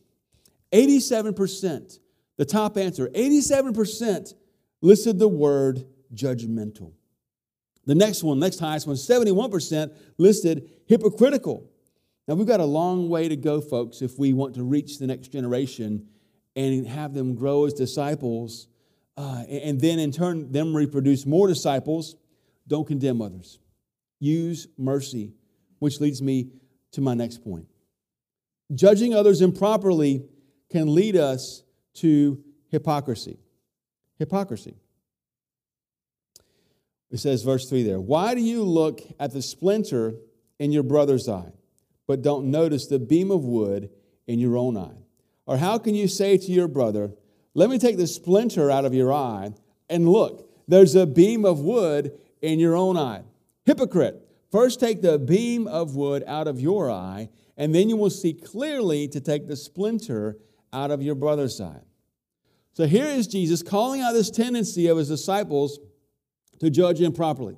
87%, 0.71 1.99
the 2.37 2.45
top 2.45 2.77
answer, 2.77 3.07
87% 3.09 4.33
listed 4.81 5.19
the 5.19 5.27
word 5.27 5.85
judgmental. 6.13 6.93
The 7.85 7.95
next 7.95 8.23
one, 8.23 8.39
next 8.39 8.59
highest 8.59 8.87
one, 8.87 8.95
71% 8.95 9.93
listed 10.17 10.69
hypocritical. 10.85 11.69
Now, 12.27 12.35
we've 12.35 12.47
got 12.47 12.61
a 12.61 12.65
long 12.65 13.09
way 13.09 13.27
to 13.27 13.35
go, 13.35 13.59
folks, 13.59 14.01
if 14.01 14.17
we 14.17 14.31
want 14.31 14.55
to 14.55 14.63
reach 14.63 14.99
the 14.99 15.07
next 15.07 15.27
generation 15.27 16.07
and 16.55 16.87
have 16.87 17.13
them 17.13 17.35
grow 17.35 17.65
as 17.65 17.73
disciples, 17.73 18.67
uh, 19.17 19.43
and 19.49 19.79
then 19.79 19.99
in 19.99 20.11
turn, 20.11 20.51
them 20.51 20.75
reproduce 20.75 21.25
more 21.25 21.47
disciples. 21.47 22.15
Don't 22.67 22.87
condemn 22.87 23.21
others. 23.21 23.59
Use 24.19 24.67
mercy, 24.77 25.33
which 25.79 25.99
leads 25.99 26.21
me 26.21 26.49
to 26.91 27.01
my 27.01 27.13
next 27.13 27.43
point. 27.43 27.67
Judging 28.73 29.13
others 29.13 29.41
improperly 29.41 30.25
can 30.71 30.93
lead 30.93 31.15
us 31.15 31.63
to 31.95 32.43
hypocrisy. 32.69 33.39
Hypocrisy. 34.17 34.75
It 37.11 37.19
says, 37.19 37.43
verse 37.43 37.69
3 37.69 37.83
there. 37.83 38.01
Why 38.01 38.33
do 38.33 38.41
you 38.41 38.63
look 38.63 39.01
at 39.19 39.33
the 39.33 39.41
splinter 39.41 40.15
in 40.57 40.71
your 40.71 40.81
brother's 40.81 41.29
eye, 41.29 41.51
but 42.07 42.23
don't 42.23 42.49
notice 42.49 42.87
the 42.87 42.97
beam 42.97 43.29
of 43.29 43.43
wood 43.43 43.91
in 44.25 44.39
your 44.39 44.57
own 44.57 44.77
eye? 44.77 45.02
Or 45.45 45.57
how 45.57 45.77
can 45.77 45.95
you 45.95 46.07
say 46.07 46.37
to 46.37 46.51
your 46.51 46.67
brother, 46.67 47.11
Let 47.53 47.69
me 47.69 47.77
take 47.77 47.97
the 47.97 48.07
splinter 48.07 48.71
out 48.71 48.85
of 48.85 48.93
your 48.93 49.11
eye, 49.13 49.53
and 49.89 50.09
look, 50.09 50.49
there's 50.67 50.95
a 50.95 51.05
beam 51.05 51.45
of 51.45 51.59
wood 51.59 52.17
in 52.41 52.59
your 52.59 52.75
own 52.75 52.97
eye? 52.97 53.23
Hypocrite, 53.65 54.27
first 54.51 54.79
take 54.79 55.01
the 55.01 55.19
beam 55.19 55.67
of 55.67 55.95
wood 55.95 56.23
out 56.27 56.47
of 56.47 56.59
your 56.59 56.89
eye, 56.89 57.29
and 57.57 57.73
then 57.73 57.89
you 57.89 57.97
will 57.97 58.09
see 58.09 58.33
clearly 58.33 59.07
to 59.09 59.19
take 59.19 59.47
the 59.47 59.55
splinter 59.55 60.37
out 60.71 60.91
of 60.91 61.01
your 61.01 61.15
brother's 61.15 61.59
eye. 61.61 61.81
So 62.73 62.87
here 62.87 63.05
is 63.05 63.27
Jesus 63.27 63.61
calling 63.61 64.01
out 64.01 64.13
this 64.13 64.31
tendency 64.31 64.87
of 64.87 64.97
his 64.97 65.07
disciples 65.07 65.79
to 66.59 66.71
judge 66.71 67.01
improperly. 67.01 67.57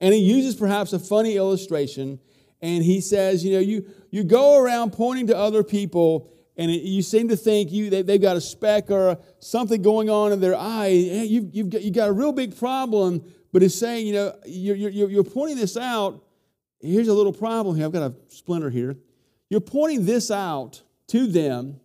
And 0.00 0.12
he 0.12 0.20
uses 0.20 0.56
perhaps 0.56 0.92
a 0.92 0.98
funny 0.98 1.36
illustration, 1.36 2.18
and 2.60 2.82
he 2.82 3.00
says, 3.00 3.44
you 3.44 3.52
know, 3.52 3.60
you, 3.60 3.86
you 4.10 4.24
go 4.24 4.58
around 4.58 4.92
pointing 4.92 5.28
to 5.28 5.36
other 5.36 5.62
people, 5.62 6.32
and 6.58 6.70
it, 6.70 6.82
you 6.82 7.00
seem 7.00 7.28
to 7.28 7.36
think 7.36 7.72
you, 7.72 7.88
they, 7.88 8.12
have 8.12 8.20
got 8.20 8.36
a 8.36 8.40
speck 8.40 8.90
or 8.90 9.18
something 9.38 9.80
going 9.80 10.10
on 10.10 10.32
in 10.32 10.40
their 10.40 10.56
eye. 10.56 10.88
Hey, 10.88 11.24
you've, 11.24 11.54
you've, 11.54 11.70
got, 11.70 11.82
you've 11.82 11.94
got 11.94 12.08
a 12.08 12.12
real 12.12 12.32
big 12.32 12.58
problem, 12.58 13.24
but 13.52 13.62
it's 13.62 13.74
saying, 13.74 14.06
you 14.06 14.12
know, 14.12 14.36
you're, 14.44 14.76
you're, 14.76 15.08
you're 15.08 15.24
pointing 15.24 15.56
this 15.56 15.76
out. 15.76 16.22
Here's 16.80 17.08
a 17.08 17.14
little 17.14 17.32
problem 17.32 17.76
here. 17.76 17.86
I've 17.86 17.92
got 17.92 18.10
a 18.10 18.14
splinter 18.28 18.68
here. 18.68 18.96
You're 19.48 19.60
pointing 19.60 20.04
this 20.04 20.30
out 20.30 20.82
to 21.08 21.26
them 21.26 21.80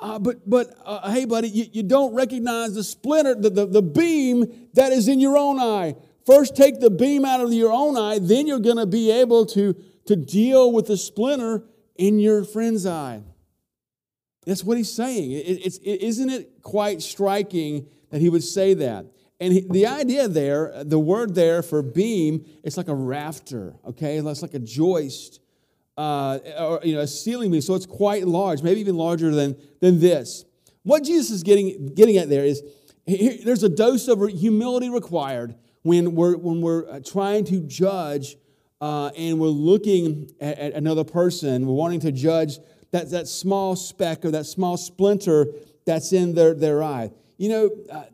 uh, 0.00 0.18
but 0.18 0.48
but 0.48 0.74
uh, 0.84 1.12
hey, 1.12 1.26
buddy, 1.26 1.48
you, 1.48 1.66
you 1.72 1.82
don't 1.82 2.14
recognize 2.14 2.74
the 2.74 2.82
splinter, 2.82 3.34
the, 3.34 3.50
the, 3.50 3.66
the 3.66 3.82
beam 3.82 4.68
that 4.72 4.92
is 4.92 5.08
in 5.08 5.20
your 5.20 5.36
own 5.36 5.60
eye. 5.60 5.94
First, 6.24 6.56
take 6.56 6.80
the 6.80 6.90
beam 6.90 7.24
out 7.24 7.40
of 7.40 7.52
your 7.52 7.72
own 7.72 7.96
eye, 7.96 8.18
then 8.20 8.46
you're 8.46 8.60
going 8.60 8.76
to 8.76 8.86
be 8.86 9.10
able 9.10 9.46
to, 9.46 9.74
to 10.06 10.16
deal 10.16 10.72
with 10.72 10.86
the 10.86 10.96
splinter 10.96 11.64
in 11.96 12.18
your 12.18 12.44
friend's 12.44 12.86
eye. 12.86 13.22
That's 14.46 14.64
what 14.64 14.76
he's 14.76 14.92
saying. 14.92 15.32
It, 15.32 15.66
it's, 15.66 15.78
it, 15.78 16.00
isn't 16.02 16.30
it 16.30 16.62
quite 16.62 17.02
striking 17.02 17.86
that 18.10 18.20
he 18.20 18.28
would 18.28 18.44
say 18.44 18.74
that? 18.74 19.06
And 19.38 19.52
he, 19.52 19.66
the 19.68 19.86
idea 19.86 20.28
there, 20.28 20.84
the 20.84 20.98
word 20.98 21.34
there 21.34 21.62
for 21.62 21.82
beam, 21.82 22.44
it's 22.62 22.76
like 22.76 22.88
a 22.88 22.94
rafter, 22.94 23.74
okay? 23.86 24.18
It's 24.18 24.42
like 24.42 24.54
a 24.54 24.58
joist 24.58 25.40
uh, 25.96 26.38
or 26.58 26.80
you 26.82 26.94
know, 26.94 27.00
a 27.00 27.06
ceiling 27.06 27.50
beam, 27.50 27.60
so 27.60 27.74
it's 27.74 27.86
quite 27.86 28.26
large, 28.26 28.62
maybe 28.62 28.80
even 28.80 28.96
larger 28.96 29.34
than, 29.34 29.56
than 29.80 30.00
this. 30.00 30.44
What 30.82 31.04
Jesus 31.04 31.30
is 31.30 31.42
getting, 31.42 31.94
getting 31.94 32.16
at 32.16 32.28
there 32.28 32.44
is 32.44 32.62
here, 33.06 33.36
there's 33.44 33.62
a 33.62 33.68
dose 33.68 34.08
of 34.08 34.26
humility 34.28 34.88
required 34.88 35.54
when 35.82 36.14
we're, 36.14 36.36
when 36.36 36.60
we're 36.60 36.88
uh, 36.88 37.00
trying 37.00 37.44
to 37.46 37.60
judge 37.60 38.36
uh, 38.80 39.10
and 39.16 39.38
we're 39.38 39.48
looking 39.48 40.30
at, 40.40 40.58
at, 40.58 40.72
another 40.72 41.04
person, 41.04 41.66
we're 41.66 41.74
wanting 41.74 42.00
to 42.00 42.12
judge 42.12 42.58
that, 42.92 43.10
that 43.10 43.28
small 43.28 43.76
speck 43.76 44.24
or 44.24 44.30
that 44.32 44.46
small 44.46 44.76
splinter 44.76 45.46
that's 45.86 46.12
in 46.12 46.34
their, 46.34 46.54
their 46.54 46.82
eye. 46.82 47.10
You 47.38 47.48
know, 47.48 47.70
uh, 47.90 48.04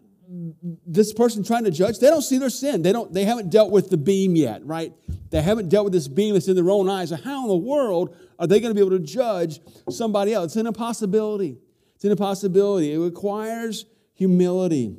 this 0.87 1.13
person 1.13 1.45
trying 1.45 1.65
to 1.65 1.71
judge, 1.71 1.99
they 1.99 2.09
don't 2.09 2.23
see 2.23 2.39
their 2.39 2.51
sin. 2.51 2.83
They 2.83 2.93
don't, 2.93 3.13
they 3.13 3.25
haven't 3.25 3.51
dealt 3.51 3.71
with 3.71 3.91
the 3.91 3.97
beam 3.97 4.37
yet, 4.37 4.65
right? 4.67 4.93
They 5.31 5.41
haven't 5.41 5.69
dealt 5.69 5.85
with 5.85 5.93
this 5.93 6.09
beam 6.09 6.35
that's 6.35 6.49
in 6.49 6.57
their 6.57 6.71
own 6.71 6.89
eyes. 6.89 7.11
So 7.11 7.17
how 7.17 7.43
in 7.43 7.49
the 7.49 7.57
world 7.57 8.17
are 8.39 8.47
they 8.47 8.61
going 8.61 8.71
to 8.71 8.75
be 8.75 8.85
able 8.85 8.99
to 8.99 9.05
judge 9.05 9.61
somebody 9.89 10.33
else? 10.33 10.47
It's 10.47 10.57
an 10.57 10.67
impossibility. 10.67 11.59
It's 11.95 12.05
an 12.05 12.11
impossibility. 12.11 12.93
It 12.93 12.99
requires 12.99 13.87
humility. 14.15 14.97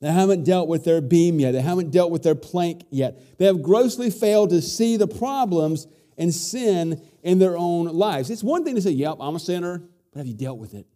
They 0.00 0.12
haven't 0.12 0.44
dealt 0.44 0.68
with 0.68 0.84
their 0.84 1.00
beam 1.00 1.40
yet. 1.40 1.52
They 1.52 1.62
haven't 1.62 1.90
dealt 1.90 2.10
with 2.10 2.22
their 2.22 2.34
plank 2.34 2.84
yet. 2.90 3.38
They 3.38 3.46
have 3.46 3.62
grossly 3.62 4.10
failed 4.10 4.50
to 4.50 4.62
see 4.62 4.96
the 4.96 5.08
problems 5.08 5.86
and 6.16 6.32
sin 6.32 7.02
in 7.24 7.38
their 7.38 7.56
own 7.56 7.86
lives. 7.86 8.30
It's 8.30 8.44
one 8.44 8.64
thing 8.64 8.76
to 8.76 8.82
say, 8.82 8.90
yep, 8.90 9.16
I'm 9.18 9.34
a 9.34 9.40
sinner, 9.40 9.82
but 10.12 10.18
have 10.18 10.26
you 10.26 10.34
dealt 10.34 10.58
with 10.58 10.74
it? 10.74 10.86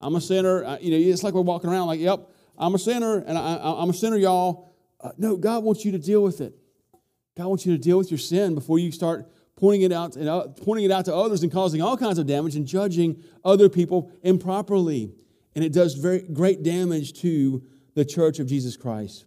I'm 0.00 0.14
a 0.14 0.20
sinner. 0.20 0.78
You 0.80 0.90
know, 0.90 1.12
it's 1.12 1.24
like 1.24 1.34
we're 1.34 1.40
walking 1.40 1.70
around 1.70 1.88
like, 1.88 1.98
yep, 1.98 2.28
I'm 2.58 2.74
a 2.74 2.78
sinner, 2.78 3.18
and 3.26 3.36
I, 3.36 3.82
am 3.82 3.90
a 3.90 3.94
sinner, 3.94 4.16
y'all. 4.16 4.70
Uh, 5.00 5.10
no, 5.18 5.36
God 5.36 5.64
wants 5.64 5.84
you 5.84 5.92
to 5.92 5.98
deal 5.98 6.22
with 6.22 6.40
it. 6.40 6.54
God 7.36 7.48
wants 7.48 7.66
you 7.66 7.76
to 7.76 7.82
deal 7.82 7.98
with 7.98 8.10
your 8.10 8.18
sin 8.18 8.54
before 8.54 8.78
you 8.78 8.92
start 8.92 9.30
pointing 9.56 9.82
it 9.82 9.92
out 9.92 10.16
and 10.16 10.28
uh, 10.28 10.48
pointing 10.62 10.84
it 10.84 10.90
out 10.90 11.06
to 11.06 11.14
others 11.14 11.42
and 11.42 11.50
causing 11.50 11.80
all 11.80 11.96
kinds 11.96 12.18
of 12.18 12.26
damage 12.26 12.54
and 12.54 12.66
judging 12.66 13.22
other 13.44 13.68
people 13.68 14.10
improperly. 14.22 15.12
And 15.54 15.64
it 15.64 15.72
does 15.72 15.94
very 15.94 16.20
great 16.20 16.62
damage 16.62 17.14
to 17.20 17.62
the 17.94 18.04
church 18.04 18.38
of 18.38 18.46
Jesus 18.46 18.76
Christ. 18.76 19.24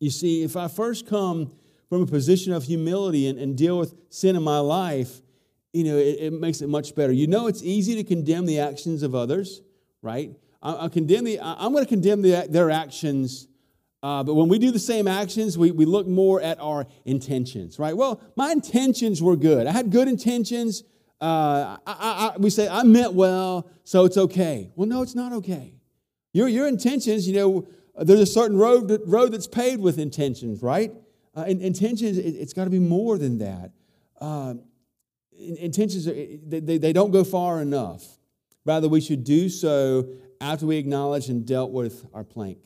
You 0.00 0.10
see, 0.10 0.42
if 0.42 0.56
I 0.56 0.66
first 0.66 1.06
come 1.06 1.52
from 1.88 2.02
a 2.02 2.06
position 2.06 2.52
of 2.52 2.64
humility 2.64 3.28
and, 3.28 3.38
and 3.38 3.56
deal 3.56 3.78
with 3.78 3.94
sin 4.10 4.36
in 4.36 4.42
my 4.42 4.58
life, 4.58 5.20
you 5.72 5.84
know, 5.84 5.96
it, 5.96 6.16
it 6.20 6.32
makes 6.32 6.60
it 6.60 6.68
much 6.68 6.94
better. 6.94 7.12
You 7.12 7.26
know, 7.26 7.46
it's 7.46 7.62
easy 7.62 7.94
to 7.96 8.04
condemn 8.04 8.46
the 8.46 8.60
actions 8.60 9.02
of 9.02 9.14
others, 9.14 9.60
right? 10.02 10.30
I, 10.62 10.84
I 10.84 10.88
condemn 10.88 11.24
the, 11.24 11.38
I'm 11.40 11.72
going 11.72 11.84
to 11.84 11.88
condemn 11.88 12.22
the, 12.22 12.46
their 12.48 12.70
actions 12.70 13.48
Uh, 14.00 14.22
but 14.22 14.34
when 14.34 14.48
we 14.48 14.58
do 14.58 14.70
the 14.70 14.78
same 14.78 15.08
actions, 15.08 15.58
we, 15.58 15.72
we 15.72 15.84
look 15.84 16.06
more 16.06 16.40
at 16.40 16.58
our 16.60 16.86
intentions, 17.04 17.78
right? 17.78 17.96
Well, 17.96 18.20
my 18.36 18.52
intentions 18.52 19.20
were 19.20 19.36
good. 19.36 19.66
I 19.66 19.72
had 19.72 19.90
good 19.90 20.06
intentions. 20.06 20.84
Uh, 21.20 21.78
I, 21.84 22.32
I, 22.34 22.36
we 22.38 22.48
say, 22.50 22.68
I 22.68 22.84
meant 22.84 23.14
well, 23.14 23.68
so 23.82 24.04
it's 24.04 24.16
okay. 24.16 24.70
Well, 24.76 24.88
no, 24.88 25.02
it's 25.02 25.16
not 25.16 25.32
okay. 25.32 25.74
Your, 26.32 26.46
your 26.46 26.68
intentions, 26.68 27.26
you 27.26 27.34
know, 27.34 27.66
there's 27.96 28.20
a 28.20 28.26
certain 28.26 28.56
road, 28.56 29.02
road 29.06 29.32
that's 29.32 29.48
paved 29.48 29.82
with 29.82 29.98
intentions, 29.98 30.62
right? 30.62 30.92
Uh, 31.34 31.46
and 31.48 31.60
intentions, 31.60 32.18
it, 32.18 32.36
has 32.36 32.52
got 32.52 32.64
to 32.64 32.70
be 32.70 32.78
more 32.78 33.18
than 33.18 33.38
that. 33.38 33.72
Intentions, 35.38 36.04
they, 36.04 36.78
they 36.78 36.92
don't 36.92 37.12
go 37.12 37.22
far 37.24 37.62
enough. 37.62 38.04
Rather, 38.64 38.88
we 38.88 39.00
should 39.00 39.24
do 39.24 39.48
so 39.48 40.08
after 40.40 40.66
we 40.66 40.76
acknowledge 40.76 41.28
and 41.28 41.46
dealt 41.46 41.70
with 41.70 42.04
our 42.12 42.24
plank. 42.24 42.58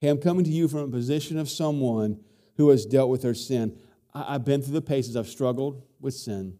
Hey, 0.00 0.08
I'm 0.08 0.18
coming 0.18 0.44
to 0.44 0.50
you 0.50 0.68
from 0.68 0.80
a 0.80 0.88
position 0.88 1.38
of 1.38 1.48
someone 1.48 2.20
who 2.56 2.68
has 2.68 2.84
dealt 2.86 3.10
with 3.10 3.22
their 3.22 3.34
sin. 3.34 3.78
I, 4.12 4.34
have 4.34 4.44
been 4.44 4.62
through 4.62 4.74
the 4.74 4.82
paces. 4.82 5.16
I've 5.16 5.28
struggled 5.28 5.82
with 6.00 6.14
sin. 6.14 6.58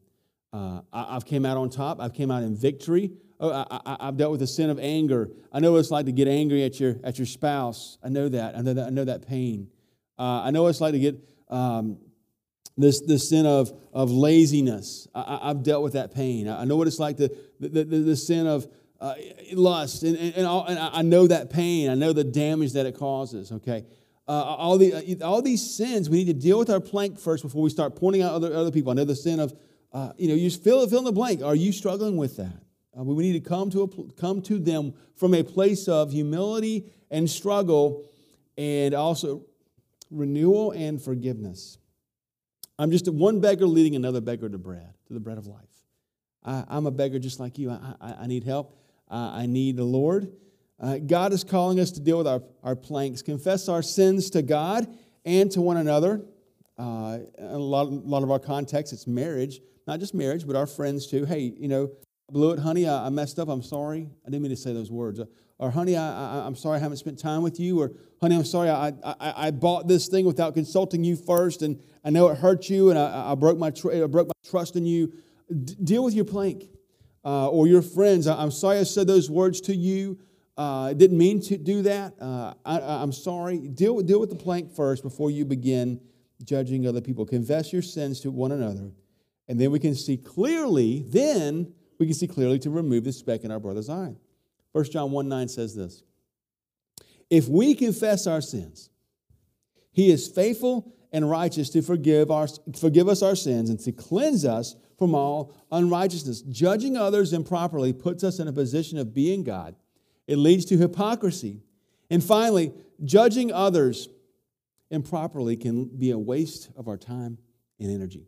Uh, 0.52 0.80
I, 0.92 1.14
have 1.14 1.24
came 1.24 1.44
out 1.44 1.56
on 1.56 1.70
top. 1.70 2.00
I've 2.00 2.14
came 2.14 2.30
out 2.30 2.42
in 2.42 2.56
victory. 2.56 3.12
Oh, 3.38 3.50
I, 3.52 4.06
have 4.06 4.16
dealt 4.16 4.30
with 4.30 4.40
the 4.40 4.46
sin 4.46 4.70
of 4.70 4.78
anger. 4.78 5.28
I 5.52 5.60
know 5.60 5.72
what 5.72 5.78
it's 5.78 5.90
like 5.90 6.06
to 6.06 6.12
get 6.12 6.26
angry 6.26 6.64
at 6.64 6.80
your 6.80 6.96
at 7.04 7.18
your 7.18 7.26
spouse. 7.26 7.98
I 8.02 8.08
know 8.08 8.28
that. 8.28 8.56
I 8.56 8.60
know 8.62 8.74
that. 8.74 8.86
I 8.86 8.90
know 8.90 9.04
that 9.04 9.26
pain. 9.26 9.68
Uh, 10.18 10.42
I 10.44 10.50
know 10.50 10.62
what 10.62 10.68
it's 10.68 10.80
like 10.80 10.92
to 10.92 10.98
get 10.98 11.16
um, 11.48 11.98
this, 12.76 13.00
this 13.00 13.28
sin 13.28 13.46
of, 13.46 13.72
of 13.92 14.10
laziness. 14.10 15.08
I, 15.14 15.48
have 15.48 15.62
dealt 15.62 15.82
with 15.82 15.92
that 15.92 16.14
pain. 16.14 16.48
I 16.48 16.64
know 16.64 16.76
what 16.76 16.86
it's 16.86 16.98
like 16.98 17.16
to, 17.18 17.28
the, 17.60 17.68
the, 17.68 17.84
the 17.84 18.16
sin 18.16 18.46
of 18.46 18.66
uh, 19.00 19.14
lust, 19.52 20.02
and, 20.02 20.16
and, 20.16 20.34
and, 20.36 20.46
all, 20.46 20.64
and, 20.64 20.78
I 20.78 21.02
know 21.02 21.26
that 21.26 21.50
pain. 21.50 21.90
I 21.90 21.94
know 21.94 22.12
the 22.12 22.24
damage 22.24 22.72
that 22.72 22.86
it 22.86 22.96
causes, 22.96 23.52
okay? 23.52 23.84
Uh, 24.26 24.32
all, 24.32 24.78
the, 24.78 25.22
all 25.22 25.42
these 25.42 25.74
sins, 25.76 26.08
we 26.08 26.24
need 26.24 26.32
to 26.32 26.40
deal 26.40 26.58
with 26.58 26.70
our 26.70 26.80
plank 26.80 27.18
first 27.18 27.42
before 27.42 27.62
we 27.62 27.70
start 27.70 27.94
pointing 27.96 28.22
out 28.22 28.32
other, 28.32 28.54
other 28.54 28.70
people. 28.70 28.90
I 28.90 28.94
know 28.94 29.04
the 29.04 29.14
sin 29.14 29.38
of, 29.38 29.54
uh, 29.92 30.12
you 30.16 30.28
know, 30.28 30.34
you 30.34 30.50
fill, 30.50 30.86
fill 30.88 31.00
in 31.00 31.04
the 31.04 31.12
blank. 31.12 31.42
Are 31.42 31.54
you 31.54 31.72
struggling 31.72 32.16
with 32.16 32.36
that? 32.38 32.62
Uh, 32.98 33.04
we 33.04 33.22
need 33.24 33.44
to 33.44 33.48
come 33.48 33.70
to, 33.70 33.82
a, 33.82 34.12
come 34.20 34.40
to 34.42 34.58
them 34.58 34.94
from 35.16 35.34
a 35.34 35.42
place 35.42 35.88
of 35.88 36.10
humility 36.10 36.90
and 37.10 37.28
struggle 37.28 38.04
and 38.56 38.94
also 38.94 39.44
renewal 40.10 40.70
and 40.70 41.02
forgiveness. 41.02 41.78
I'm 42.78 42.90
just 42.90 43.08
one 43.08 43.40
beggar 43.40 43.66
leading 43.66 43.94
another 43.96 44.20
beggar 44.20 44.48
to 44.48 44.58
bread, 44.58 44.94
to 45.06 45.14
the 45.14 45.20
bread 45.20 45.38
of 45.38 45.46
life. 45.46 45.60
I, 46.44 46.64
am 46.76 46.86
a 46.86 46.90
beggar 46.90 47.18
just 47.18 47.40
like 47.40 47.58
you. 47.58 47.70
I, 47.70 47.94
I, 48.00 48.12
I 48.22 48.26
need 48.26 48.44
help. 48.44 48.76
Uh, 49.10 49.30
I 49.34 49.46
need 49.46 49.76
the 49.76 49.84
Lord. 49.84 50.32
Uh, 50.80 50.98
God 50.98 51.32
is 51.32 51.44
calling 51.44 51.78
us 51.78 51.92
to 51.92 52.00
deal 52.00 52.18
with 52.18 52.26
our, 52.26 52.42
our 52.62 52.76
planks, 52.76 53.22
confess 53.22 53.68
our 53.68 53.82
sins 53.82 54.28
to 54.30 54.42
God 54.42 54.86
and 55.24 55.50
to 55.52 55.60
one 55.60 55.76
another. 55.76 56.22
Uh, 56.76 57.18
a, 57.38 57.58
lot, 57.58 57.86
a 57.86 57.90
lot 57.90 58.22
of 58.22 58.30
our 58.30 58.40
context, 58.40 58.92
it's 58.92 59.06
marriage, 59.06 59.60
not 59.86 60.00
just 60.00 60.12
marriage, 60.12 60.46
but 60.46 60.56
our 60.56 60.66
friends 60.66 61.06
too. 61.06 61.24
Hey, 61.24 61.52
you 61.56 61.68
know, 61.68 61.90
I 62.28 62.32
blew 62.32 62.50
it, 62.50 62.58
honey, 62.58 62.88
I, 62.88 63.06
I, 63.06 63.08
messed 63.10 63.38
up, 63.38 63.48
I'm 63.48 63.62
sorry. 63.62 64.08
I 64.26 64.30
didn't 64.30 64.42
mean 64.42 64.50
to 64.50 64.56
say 64.56 64.72
those 64.72 64.90
words. 64.90 65.20
Or, 65.58 65.70
honey, 65.70 65.96
I, 65.96 66.46
am 66.46 66.56
sorry 66.56 66.76
I 66.76 66.80
haven't 66.80 66.96
spent 66.96 67.18
time 67.18 67.42
with 67.42 67.60
you. 67.60 67.80
Or, 67.80 67.92
honey, 68.20 68.36
I'm 68.36 68.44
sorry 68.44 68.70
I, 68.70 68.88
I, 69.04 69.46
I, 69.46 69.50
bought 69.50 69.86
this 69.86 70.08
thing 70.08 70.24
without 70.24 70.54
consulting 70.54 71.04
you 71.04 71.14
first, 71.16 71.62
and 71.62 71.80
I 72.04 72.10
know 72.10 72.28
it 72.28 72.38
hurt 72.38 72.68
you, 72.68 72.90
and 72.90 72.98
I, 72.98 73.32
I 73.32 73.34
broke, 73.34 73.58
my 73.58 73.70
tr- 73.70 73.92
I 73.92 74.06
broke 74.06 74.28
my 74.28 74.48
trust 74.48 74.74
in 74.74 74.84
you. 74.84 75.12
D- 75.48 75.76
deal 75.82 76.02
with 76.02 76.14
your 76.14 76.24
plank. 76.24 76.64
Uh, 77.24 77.48
or 77.48 77.66
your 77.66 77.80
friends, 77.80 78.26
I'm 78.26 78.50
sorry 78.50 78.78
I 78.78 78.82
said 78.82 79.06
those 79.06 79.30
words 79.30 79.62
to 79.62 79.74
you. 79.74 80.18
Uh, 80.58 80.82
I 80.82 80.92
didn't 80.92 81.16
mean 81.16 81.40
to 81.42 81.56
do 81.56 81.80
that. 81.82 82.14
Uh, 82.20 82.52
I, 82.66 83.02
am 83.02 83.12
sorry. 83.12 83.58
Deal, 83.58 83.98
deal 84.00 84.20
with 84.20 84.28
the 84.28 84.36
plank 84.36 84.70
first 84.70 85.02
before 85.02 85.30
you 85.30 85.46
begin 85.46 86.00
judging 86.44 86.86
other 86.86 87.00
people. 87.00 87.24
Confess 87.24 87.72
your 87.72 87.80
sins 87.80 88.20
to 88.20 88.30
one 88.30 88.52
another, 88.52 88.90
and 89.48 89.58
then 89.58 89.70
we 89.70 89.78
can 89.78 89.94
see 89.94 90.18
clearly, 90.18 91.06
then 91.08 91.72
we 91.98 92.04
can 92.04 92.14
see 92.14 92.26
clearly 92.26 92.58
to 92.58 92.68
remove 92.68 93.04
the 93.04 93.12
speck 93.12 93.42
in 93.42 93.50
our 93.50 93.58
brother's 93.58 93.88
eye. 93.88 94.14
1 94.74 94.84
John 94.86 95.12
1 95.12 95.28
9 95.28 95.48
says 95.48 95.74
this 95.74 96.02
If 97.30 97.48
we 97.48 97.74
confess 97.74 98.26
our 98.26 98.40
sins, 98.40 98.90
he 99.92 100.10
is 100.10 100.26
faithful 100.26 100.92
and 101.12 101.30
righteous 101.30 101.70
to 101.70 101.80
forgive, 101.80 102.32
our, 102.32 102.48
forgive 102.76 103.08
us 103.08 103.22
our 103.22 103.36
sins 103.36 103.70
and 103.70 103.78
to 103.78 103.92
cleanse 103.92 104.44
us 104.44 104.74
from 104.98 105.14
all 105.14 105.54
unrighteousness. 105.70 106.42
Judging 106.42 106.96
others 106.96 107.32
improperly 107.32 107.92
puts 107.92 108.24
us 108.24 108.40
in 108.40 108.48
a 108.48 108.52
position 108.52 108.98
of 108.98 109.14
being 109.14 109.44
God, 109.44 109.76
it 110.26 110.36
leads 110.36 110.64
to 110.66 110.76
hypocrisy. 110.76 111.62
And 112.10 112.22
finally, 112.22 112.72
judging 113.04 113.52
others 113.52 114.08
improperly 114.90 115.56
can 115.56 115.84
be 115.84 116.10
a 116.10 116.18
waste 116.18 116.68
of 116.76 116.88
our 116.88 116.96
time 116.96 117.38
and 117.78 117.92
energy. 117.92 118.26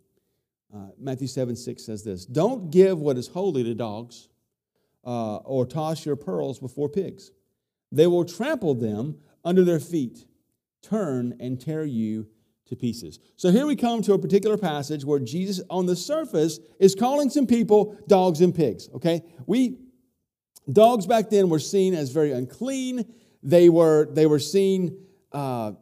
Uh, 0.73 0.91
Matthew 0.97 1.27
7 1.27 1.57
6 1.57 1.85
says 1.85 2.05
this 2.05 2.25
Don't 2.25 2.71
give 2.71 3.01
what 3.01 3.19
is 3.19 3.27
holy 3.27 3.65
to 3.65 3.75
dogs 3.75 4.29
uh, 5.07 5.37
or 5.37 5.65
toss 5.65 6.05
your 6.05 6.17
pearls 6.17 6.59
before 6.59 6.89
pigs. 6.89 7.31
They 7.93 8.07
will 8.07 8.25
trample 8.25 8.75
them 8.75 9.19
under 9.45 9.65
their 9.65 9.81
feet, 9.81 10.27
turn 10.83 11.37
and 11.41 11.61
tear 11.61 11.85
you 11.85 12.27
to 12.67 12.75
pieces. 12.75 13.21
So 13.37 13.51
here 13.51 13.65
we 13.65 13.77
come 13.77 14.03
to 14.03 14.15
a 14.15 14.19
particular 14.19 14.59
passage 14.59 15.05
where 15.05 15.21
Jesus, 15.21 15.65
on 15.71 15.87
the 15.87 15.95
surface, 15.95 16.59
is 16.81 16.97
calling 16.97 17.31
some 17.31 17.47
people 17.47 17.97
dogs 18.09 18.41
and 18.41 18.53
pigs. 18.53 18.89
Okay? 18.95 19.23
We, 19.47 19.79
dogs 20.71 21.07
back 21.07 21.31
then 21.31 21.49
were 21.49 21.61
seen 21.61 21.95
as 21.95 22.11
very 22.11 22.33
unclean. 22.33 23.07
They 23.45 23.69
were, 23.69 24.09
they 24.11 24.27
were 24.27 24.41
seen, 24.41 24.99
uh, 25.31 25.73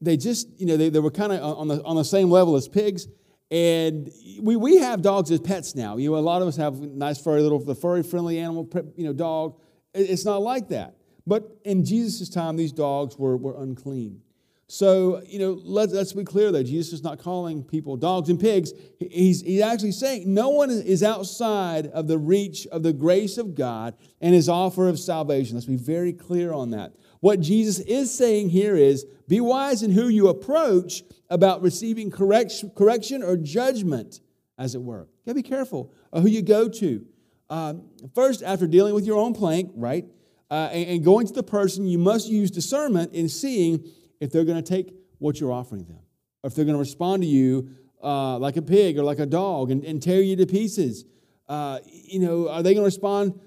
they 0.00 0.16
just, 0.16 0.48
you 0.58 0.66
know, 0.66 0.76
they, 0.76 0.88
they 0.88 0.98
were 0.98 1.12
kind 1.12 1.32
of 1.32 1.58
on 1.58 1.68
the, 1.68 1.82
on 1.84 1.94
the 1.94 2.04
same 2.04 2.28
level 2.28 2.56
as 2.56 2.66
pigs. 2.66 3.06
And 3.50 4.10
we, 4.40 4.56
we 4.56 4.78
have 4.78 5.02
dogs 5.02 5.30
as 5.30 5.40
pets 5.40 5.74
now. 5.74 5.96
You 5.96 6.10
know, 6.10 6.16
a 6.16 6.18
lot 6.18 6.42
of 6.42 6.48
us 6.48 6.56
have 6.56 6.80
nice 6.80 7.20
furry 7.20 7.42
little, 7.42 7.58
the 7.60 7.74
furry 7.74 8.02
friendly 8.02 8.38
animal, 8.38 8.68
you 8.96 9.04
know, 9.04 9.12
dog. 9.12 9.60
It's 9.94 10.24
not 10.24 10.42
like 10.42 10.68
that. 10.70 10.96
But 11.26 11.56
in 11.64 11.84
Jesus' 11.84 12.28
time, 12.28 12.56
these 12.56 12.72
dogs 12.72 13.16
were, 13.18 13.36
were 13.36 13.60
unclean. 13.60 14.22
So, 14.68 15.22
you 15.24 15.38
know, 15.38 15.60
let's, 15.62 15.92
let's 15.92 16.12
be 16.12 16.24
clear 16.24 16.50
though. 16.50 16.64
Jesus 16.64 16.92
is 16.92 17.04
not 17.04 17.20
calling 17.20 17.62
people 17.62 17.96
dogs 17.96 18.28
and 18.28 18.38
pigs. 18.38 18.72
He's, 18.98 19.40
he's 19.42 19.62
actually 19.62 19.92
saying 19.92 20.32
no 20.32 20.48
one 20.48 20.70
is 20.70 21.04
outside 21.04 21.86
of 21.88 22.08
the 22.08 22.18
reach 22.18 22.66
of 22.68 22.82
the 22.82 22.92
grace 22.92 23.38
of 23.38 23.54
God 23.54 23.94
and 24.20 24.34
his 24.34 24.48
offer 24.48 24.88
of 24.88 24.98
salvation. 24.98 25.54
Let's 25.54 25.66
be 25.66 25.76
very 25.76 26.12
clear 26.12 26.52
on 26.52 26.70
that. 26.70 26.94
What 27.20 27.40
Jesus 27.40 27.78
is 27.80 28.16
saying 28.16 28.50
here 28.50 28.76
is 28.76 29.06
be 29.28 29.40
wise 29.40 29.82
in 29.82 29.90
who 29.90 30.08
you 30.08 30.28
approach 30.28 31.02
about 31.28 31.62
receiving 31.62 32.10
correction, 32.10 33.22
or 33.22 33.36
judgment, 33.36 34.20
as 34.58 34.74
it 34.74 34.82
were. 34.82 35.08
You 35.24 35.32
gotta 35.32 35.34
be 35.34 35.42
careful 35.42 35.92
of 36.12 36.22
who 36.22 36.28
you 36.28 36.42
go 36.42 36.68
to. 36.68 37.04
Um, 37.48 37.88
first, 38.14 38.42
after 38.42 38.66
dealing 38.66 38.94
with 38.94 39.06
your 39.06 39.18
own 39.18 39.32
plank, 39.32 39.70
right, 39.74 40.04
uh, 40.50 40.70
and, 40.72 40.88
and 40.88 41.04
going 41.04 41.26
to 41.26 41.32
the 41.32 41.42
person, 41.42 41.86
you 41.86 41.98
must 41.98 42.28
use 42.28 42.50
discernment 42.50 43.12
in 43.12 43.28
seeing 43.28 43.84
if 44.20 44.30
they're 44.30 44.44
to 44.62 44.68
take 44.68 44.94
what 45.18 45.40
you're 45.40 45.52
offering 45.52 45.84
them, 45.84 46.00
or 46.42 46.48
if 46.48 46.54
they're 46.54 46.64
to 46.74 46.80
respond 46.80 47.22
to 47.22 47.28
you 47.28 47.70
uh, 48.02 48.38
like 48.38 48.56
a 48.56 48.62
pig 48.62 48.98
or 48.98 49.02
like 49.02 49.18
a 49.18 49.26
dog 49.26 49.70
and, 49.70 49.84
and 49.84 50.02
tear 50.02 50.20
you 50.20 50.36
to 50.36 50.46
pieces. 50.46 51.04
Uh, 51.48 51.78
you 51.84 52.18
know, 52.18 52.48
are 52.48 52.62
they 52.62 52.74
going 52.74 52.82
to 52.82 52.86
respond 52.86 53.40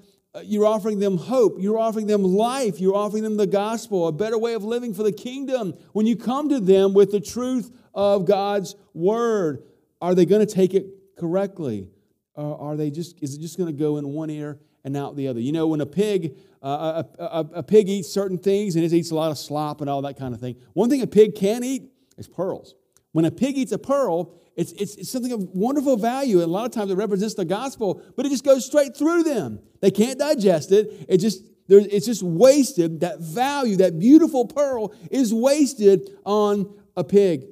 you're 0.44 0.66
offering 0.66 1.00
them 1.00 1.18
hope. 1.18 1.56
You're 1.60 1.80
offering 1.80 2.08
them 2.08 2.24
life. 2.24 2.80
You're 2.80 2.96
offering 2.96 3.24
them 3.24 3.38
the 3.38 3.48
gospel, 3.48 4.08
a 4.08 4.12
better 4.12 4.38
way 4.38 4.54
of 4.54 4.64
living 4.64 4.94
for 4.94 5.04
the 5.04 5.12
kingdom. 5.12 5.74
When 5.94 6.06
you 6.06 6.16
come 6.16 6.50
to 6.50 6.60
them 6.60 6.94
with 6.94 7.12
the 7.12 7.20
truth 7.20 7.72
of 7.94 8.26
God's 8.26 8.76
word, 8.94 9.64
are 10.02 10.14
they 10.14 10.26
going 10.26 10.46
to 10.46 10.54
take 10.54 10.74
it 10.74 10.86
correctly? 11.18 11.88
Or 12.36 12.60
are 12.60 12.78
they 12.78 12.92
just, 12.92 13.22
is 13.22 13.36
it 13.36 13.42
just 13.42 13.58
going 13.58 13.68
to 13.68 13.78
go 13.78 13.98
in 13.98 14.08
one 14.10 14.30
ear 14.30 14.60
and 14.84 14.96
out 14.96 15.16
the 15.16 15.28
other? 15.28 15.40
You 15.40 15.52
know, 15.52 15.68
when 15.68 15.82
a 15.82 15.86
pig, 15.86 16.38
uh, 16.62 17.04
a, 17.18 17.24
a, 17.24 17.50
a 17.56 17.64
pig 17.64 17.90
eats 17.90 18.10
certain 18.10 18.38
things 18.38 18.76
and 18.76 18.86
it 18.86 18.94
eats 18.94 19.12
a 19.12 19.16
lot 19.16 19.32
of 19.32 19.38
slop 19.38 19.82
and 19.82 19.90
all 19.90 20.04
that 20.04 20.18
kind 20.18 20.34
of 20.34 20.40
thing, 20.40 20.56
one 20.74 20.90
thing 20.90 21.02
a 21.02 21.08
pig 21.08 21.36
can 21.36 21.64
eat 21.64 21.92
is 22.18 22.28
pearls. 22.28 22.76
When 23.12 23.26
a 23.26 23.32
pig 23.32 23.58
eats 23.58 23.72
a 23.72 23.80
pearl, 23.80 24.34
it's, 24.56 24.72
it's, 24.74 24.96
it's, 24.96 25.10
something 25.10 25.32
of 25.32 25.42
wonderful 25.50 25.98
value. 25.98 26.38
And 26.38 26.46
a 26.46 26.52
lot 26.52 26.66
of 26.66 26.72
times 26.72 26.92
it 26.92 26.96
represents 26.96 27.34
the 27.34 27.46
gospel, 27.46 28.02
but 28.16 28.26
it 28.26 28.30
just 28.30 28.44
goes 28.44 28.66
straight 28.66 28.96
through 28.96 29.24
them. 29.24 29.60
They 29.82 29.92
can't 29.92 30.20
digest 30.20 30.72
it. 30.72 31.06
It 31.08 31.18
just, 31.18 31.44
it's 31.68 32.06
just 32.06 32.24
wasted. 32.24 33.00
That 33.02 33.20
value, 33.20 33.78
that 33.78 34.00
beautiful 34.00 34.46
pearl, 34.46 34.94
is 35.12 35.34
wasted 35.34 36.10
on 36.26 36.74
a 36.96 37.04
pig. 37.04 37.46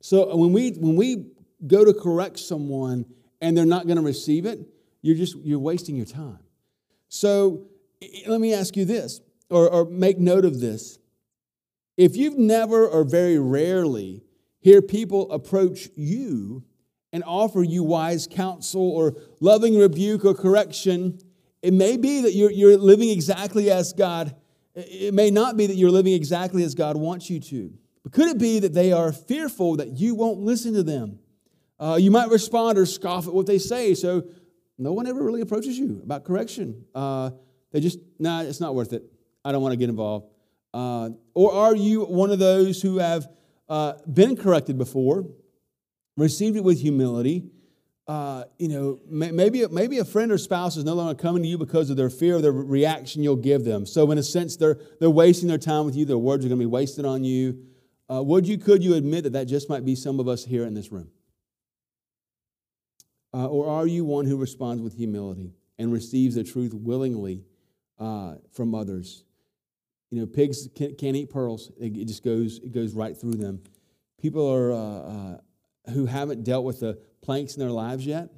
So 0.00 0.36
when 0.36 0.52
we, 0.52 0.70
when 0.72 0.96
we 0.96 1.32
go 1.66 1.84
to 1.84 1.94
correct 1.94 2.38
someone 2.38 3.06
and 3.40 3.56
they're 3.56 3.64
not 3.64 3.86
going 3.86 3.96
to 3.96 4.02
receive 4.02 4.46
it, 4.46 4.60
you're 5.00 5.16
just 5.16 5.36
you're 5.36 5.58
wasting 5.58 5.96
your 5.96 6.06
time. 6.06 6.38
So 7.08 7.66
let 8.26 8.40
me 8.40 8.54
ask 8.54 8.76
you 8.76 8.84
this, 8.84 9.20
or, 9.50 9.68
or 9.68 9.84
make 9.84 10.18
note 10.18 10.44
of 10.44 10.60
this. 10.60 10.98
If 11.96 12.16
you've 12.16 12.38
never 12.38 12.88
or 12.88 13.04
very 13.04 13.38
rarely 13.38 14.22
hear 14.62 14.80
people 14.80 15.30
approach 15.30 15.88
you 15.94 16.64
and 17.12 17.22
offer 17.26 17.62
you 17.62 17.84
wise 17.84 18.26
counsel 18.26 18.90
or 18.90 19.14
loving 19.40 19.78
rebuke 19.78 20.24
or 20.24 20.34
correction, 20.34 21.18
it 21.60 21.74
may 21.74 21.96
be 21.96 22.22
that 22.22 22.32
you're, 22.32 22.50
you're 22.50 22.78
living 22.78 23.10
exactly 23.10 23.70
as 23.70 23.92
God 23.92 24.34
it 24.74 25.12
may 25.12 25.30
not 25.30 25.56
be 25.56 25.66
that 25.66 25.74
you're 25.74 25.90
living 25.90 26.14
exactly 26.14 26.64
as 26.64 26.74
God 26.74 26.96
wants 26.96 27.28
you 27.28 27.40
to, 27.40 27.72
but 28.02 28.12
could 28.12 28.28
it 28.28 28.38
be 28.38 28.58
that 28.60 28.72
they 28.72 28.92
are 28.92 29.12
fearful 29.12 29.76
that 29.76 29.98
you 29.98 30.14
won't 30.14 30.40
listen 30.40 30.72
to 30.74 30.82
them? 30.82 31.18
Uh, 31.78 31.98
you 32.00 32.10
might 32.10 32.30
respond 32.30 32.78
or 32.78 32.86
scoff 32.86 33.26
at 33.26 33.34
what 33.34 33.46
they 33.46 33.58
say, 33.58 33.94
so 33.94 34.24
no 34.78 34.92
one 34.92 35.06
ever 35.06 35.22
really 35.22 35.40
approaches 35.40 35.78
you 35.78 36.00
about 36.02 36.24
correction. 36.24 36.84
Uh, 36.94 37.30
they 37.70 37.80
just, 37.80 37.98
nah, 38.18 38.42
it's 38.42 38.60
not 38.60 38.74
worth 38.74 38.92
it. 38.92 39.04
I 39.44 39.52
don't 39.52 39.62
want 39.62 39.72
to 39.72 39.76
get 39.76 39.88
involved. 39.88 40.26
Uh, 40.72 41.10
or 41.34 41.52
are 41.52 41.76
you 41.76 42.04
one 42.04 42.30
of 42.30 42.38
those 42.38 42.80
who 42.80 42.98
have 42.98 43.28
uh, 43.72 43.94
been 44.06 44.36
corrected 44.36 44.76
before, 44.76 45.24
received 46.18 46.58
it 46.58 46.62
with 46.62 46.82
humility? 46.82 47.50
Uh, 48.06 48.44
you 48.58 48.68
know, 48.68 49.00
maybe, 49.08 49.66
maybe 49.68 49.96
a 49.96 50.04
friend 50.04 50.30
or 50.30 50.36
spouse 50.36 50.76
is 50.76 50.84
no 50.84 50.92
longer 50.92 51.14
coming 51.14 51.42
to 51.42 51.48
you 51.48 51.56
because 51.56 51.88
of 51.88 51.96
their 51.96 52.10
fear 52.10 52.36
of 52.36 52.42
the 52.42 52.52
reaction 52.52 53.22
you'll 53.22 53.34
give 53.34 53.64
them. 53.64 53.86
So, 53.86 54.10
in 54.10 54.18
a 54.18 54.22
sense, 54.22 54.56
they're, 54.56 54.78
they're 55.00 55.08
wasting 55.08 55.48
their 55.48 55.56
time 55.56 55.86
with 55.86 55.96
you. 55.96 56.04
Their 56.04 56.18
words 56.18 56.44
are 56.44 56.48
going 56.48 56.58
to 56.58 56.66
be 56.66 56.70
wasted 56.70 57.06
on 57.06 57.24
you. 57.24 57.64
Uh, 58.10 58.22
would 58.22 58.46
you, 58.46 58.58
could 58.58 58.84
you 58.84 58.92
admit 58.94 59.24
that 59.24 59.32
that 59.32 59.46
just 59.46 59.70
might 59.70 59.86
be 59.86 59.94
some 59.94 60.20
of 60.20 60.28
us 60.28 60.44
here 60.44 60.66
in 60.66 60.74
this 60.74 60.92
room? 60.92 61.08
Uh, 63.32 63.46
or 63.46 63.70
are 63.70 63.86
you 63.86 64.04
one 64.04 64.26
who 64.26 64.36
responds 64.36 64.82
with 64.82 64.94
humility 64.94 65.54
and 65.78 65.90
receives 65.90 66.34
the 66.34 66.44
truth 66.44 66.74
willingly 66.74 67.46
uh, 67.98 68.34
from 68.50 68.74
others? 68.74 69.24
You 70.12 70.20
know, 70.20 70.26
pigs 70.26 70.68
can't, 70.74 70.96
can't 70.98 71.16
eat 71.16 71.30
pearls. 71.30 71.72
It, 71.80 71.96
it, 71.96 72.04
just 72.04 72.22
goes, 72.22 72.58
it 72.58 72.70
goes 72.70 72.92
right 72.92 73.16
through 73.16 73.36
them. 73.36 73.62
People 74.20 74.46
are, 74.46 74.70
uh, 74.70 74.76
uh, 74.76 75.90
who 75.92 76.04
haven't 76.04 76.44
dealt 76.44 76.66
with 76.66 76.80
the 76.80 77.00
planks 77.22 77.54
in 77.54 77.60
their 77.60 77.70
lives 77.70 78.04
yet, 78.04 78.28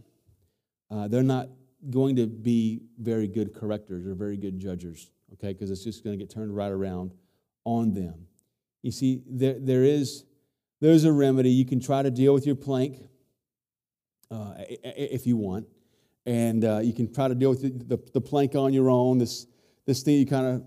uh, 0.88 1.08
they're 1.08 1.24
not 1.24 1.48
going 1.90 2.14
to 2.14 2.28
be 2.28 2.82
very 3.00 3.26
good 3.26 3.52
correctors 3.52 4.06
or 4.06 4.14
very 4.14 4.36
good 4.36 4.60
judges, 4.60 5.10
okay? 5.32 5.52
Because 5.52 5.68
it's 5.72 5.82
just 5.82 6.04
going 6.04 6.16
to 6.16 6.24
get 6.24 6.32
turned 6.32 6.54
right 6.54 6.70
around 6.70 7.12
on 7.64 7.92
them. 7.92 8.28
You 8.82 8.92
see, 8.92 9.22
there, 9.26 9.56
there 9.58 9.82
is 9.82 10.24
there's 10.80 11.04
a 11.04 11.12
remedy. 11.12 11.50
You 11.50 11.64
can 11.64 11.80
try 11.80 12.02
to 12.02 12.10
deal 12.10 12.34
with 12.34 12.46
your 12.46 12.54
plank 12.54 12.98
uh, 14.30 14.54
if 14.58 15.26
you 15.26 15.36
want, 15.36 15.66
and 16.24 16.64
uh, 16.64 16.78
you 16.78 16.92
can 16.92 17.12
try 17.12 17.26
to 17.26 17.34
deal 17.34 17.50
with 17.50 17.62
the, 17.62 17.96
the, 17.96 18.10
the 18.12 18.20
plank 18.20 18.54
on 18.54 18.72
your 18.72 18.90
own. 18.90 19.18
This 19.18 19.46
this 19.86 20.02
thing 20.02 20.18
you 20.18 20.26
kind 20.26 20.46
of 20.46 20.64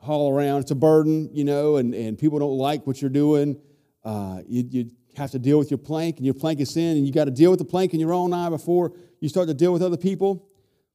haul 0.00 0.30
around. 0.30 0.60
It's 0.60 0.70
a 0.70 0.76
burden, 0.76 1.30
you 1.32 1.44
know, 1.44 1.76
and, 1.76 1.94
and 1.94 2.18
people 2.18 2.38
don't 2.38 2.56
like 2.56 2.86
what 2.86 3.00
you're 3.00 3.10
doing. 3.10 3.60
Uh, 4.04 4.40
you, 4.46 4.64
you 4.70 4.90
have 5.16 5.30
to 5.32 5.38
deal 5.38 5.58
with 5.58 5.70
your 5.70 5.78
plank, 5.78 6.16
and 6.16 6.24
your 6.24 6.34
plank 6.34 6.60
is 6.60 6.70
sin, 6.70 6.96
and 6.96 7.06
you 7.06 7.12
got 7.12 7.24
to 7.24 7.30
deal 7.30 7.50
with 7.50 7.58
the 7.58 7.64
plank 7.64 7.94
in 7.94 8.00
your 8.00 8.12
own 8.12 8.32
eye 8.32 8.48
before 8.48 8.92
you 9.20 9.28
start 9.28 9.48
to 9.48 9.54
deal 9.54 9.72
with 9.72 9.82
other 9.82 9.96
people. 9.96 10.48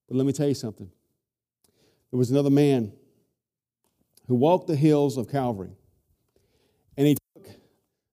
But 0.07 0.17
let 0.17 0.25
me 0.25 0.33
tell 0.33 0.47
you 0.47 0.53
something. 0.53 0.89
There 2.11 2.17
was 2.17 2.31
another 2.31 2.49
man 2.49 2.93
who 4.27 4.35
walked 4.35 4.67
the 4.67 4.75
hills 4.75 5.17
of 5.17 5.29
Calvary, 5.29 5.75
and 6.95 7.07
he 7.07 7.17
took 7.35 7.47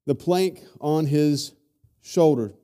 the 0.06 0.14
plank 0.14 0.62
on 0.80 1.06
his 1.06 1.52
shoulder, 2.02 2.54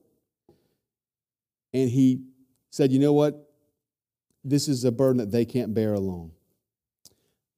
and 1.72 1.88
he 1.88 2.24
said, 2.70 2.90
You 2.90 2.98
know 2.98 3.12
what? 3.12 3.42
This 4.44 4.68
is 4.68 4.84
a 4.84 4.92
burden 4.92 5.18
that 5.18 5.30
they 5.32 5.44
can't 5.44 5.74
bear 5.74 5.92
alone. 5.94 6.30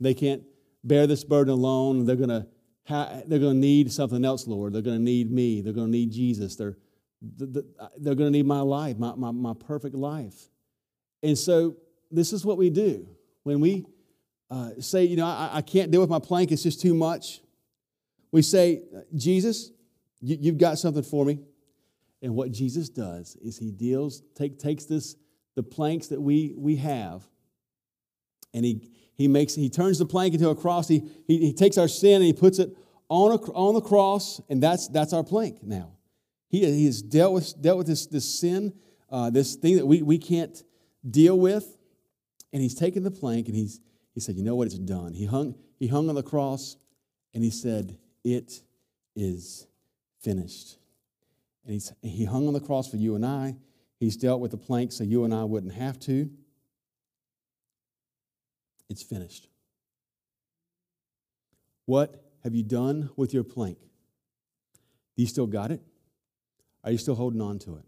They 0.00 0.14
can't 0.14 0.42
bear 0.84 1.06
this 1.06 1.24
burden 1.24 1.52
alone. 1.52 2.04
They're 2.04 2.16
going 2.16 2.28
to 2.28 2.46
they're 2.88 3.38
going 3.38 3.54
to 3.54 3.54
need 3.54 3.92
something 3.92 4.24
else, 4.24 4.46
Lord. 4.46 4.72
They're 4.72 4.82
going 4.82 4.96
to 4.96 5.02
need 5.02 5.30
me. 5.30 5.60
They're 5.60 5.74
going 5.74 5.88
to 5.88 5.92
need 5.92 6.10
Jesus. 6.10 6.56
They're, 6.56 6.78
they're 7.20 8.14
going 8.14 8.16
to 8.16 8.30
need 8.30 8.46
my 8.46 8.60
life, 8.60 8.96
my, 8.96 9.14
my, 9.14 9.30
my 9.30 9.52
perfect 9.54 9.94
life. 9.94 10.48
And 11.22 11.36
so 11.36 11.76
this 12.10 12.32
is 12.32 12.46
what 12.46 12.56
we 12.56 12.70
do. 12.70 13.06
When 13.42 13.60
we 13.60 13.84
uh, 14.50 14.70
say, 14.80 15.04
you 15.04 15.16
know, 15.16 15.26
I, 15.26 15.50
I, 15.54 15.62
can't 15.62 15.90
deal 15.90 16.00
with 16.00 16.08
my 16.08 16.18
plank, 16.18 16.50
it's 16.52 16.62
just 16.62 16.80
too 16.80 16.94
much, 16.94 17.40
we 18.32 18.40
say, 18.40 18.82
Jesus, 19.14 19.70
you, 20.20 20.38
you've 20.40 20.58
got 20.58 20.78
something 20.78 21.02
for 21.02 21.24
me. 21.24 21.40
And 22.22 22.34
what 22.34 22.50
Jesus 22.50 22.88
does 22.88 23.36
is 23.36 23.58
he 23.58 23.70
deals, 23.70 24.22
take, 24.34 24.58
takes 24.58 24.84
this, 24.84 25.16
the 25.54 25.62
planks 25.62 26.08
that 26.08 26.20
we, 26.20 26.54
we 26.56 26.76
have, 26.76 27.22
and 28.54 28.64
he, 28.64 28.90
he 29.14 29.28
makes 29.28 29.54
he 29.54 29.68
turns 29.68 29.98
the 29.98 30.06
plank 30.06 30.34
into 30.34 30.48
a 30.48 30.54
cross. 30.54 30.88
He, 30.88 31.02
he, 31.26 31.38
he 31.38 31.52
takes 31.52 31.76
our 31.78 31.88
sin 31.88 32.16
and 32.16 32.24
he 32.24 32.32
puts 32.32 32.58
it 32.58 32.70
on, 33.08 33.32
a, 33.32 33.36
on 33.52 33.74
the 33.74 33.80
cross, 33.80 34.40
and 34.48 34.62
that's 34.62 34.88
that's 34.88 35.12
our 35.12 35.24
plank 35.24 35.62
now. 35.62 35.92
He, 36.48 36.64
he 36.64 36.86
has 36.86 37.02
dealt 37.02 37.34
with 37.34 37.60
dealt 37.60 37.78
with 37.78 37.86
this, 37.86 38.06
this 38.06 38.24
sin, 38.40 38.72
uh, 39.10 39.30
this 39.30 39.56
thing 39.56 39.76
that 39.76 39.86
we, 39.86 40.02
we 40.02 40.18
can't 40.18 40.62
deal 41.08 41.38
with, 41.38 41.76
and 42.52 42.62
he's 42.62 42.74
taken 42.74 43.02
the 43.02 43.10
plank 43.10 43.48
and 43.48 43.56
he's 43.56 43.80
he 44.14 44.20
said, 44.20 44.36
you 44.36 44.42
know 44.42 44.56
what, 44.56 44.66
it's 44.66 44.78
done. 44.78 45.14
He 45.14 45.26
hung 45.26 45.54
he 45.78 45.86
hung 45.86 46.08
on 46.08 46.14
the 46.14 46.22
cross, 46.22 46.76
and 47.34 47.44
he 47.44 47.50
said, 47.50 47.96
it 48.24 48.62
is 49.14 49.66
finished. 50.20 50.78
And 51.64 51.74
he's, 51.74 51.92
he 52.02 52.24
hung 52.24 52.46
on 52.46 52.54
the 52.54 52.60
cross 52.60 52.90
for 52.90 52.96
you 52.96 53.14
and 53.14 53.24
I. 53.24 53.56
He's 54.00 54.16
dealt 54.16 54.40
with 54.40 54.52
the 54.52 54.56
plank 54.56 54.92
so 54.92 55.04
you 55.04 55.24
and 55.24 55.34
I 55.34 55.44
wouldn't 55.44 55.74
have 55.74 55.98
to. 56.00 56.30
It's 58.88 59.02
finished. 59.02 59.48
What 61.86 62.22
have 62.44 62.54
you 62.54 62.62
done 62.62 63.10
with 63.16 63.32
your 63.34 63.44
plank? 63.44 63.78
Do 65.16 65.22
you 65.22 65.26
still 65.26 65.46
got 65.46 65.70
it? 65.70 65.80
Are 66.84 66.90
you 66.90 66.98
still 66.98 67.14
holding 67.14 67.40
on 67.40 67.58
to 67.60 67.76
it? 67.76 67.84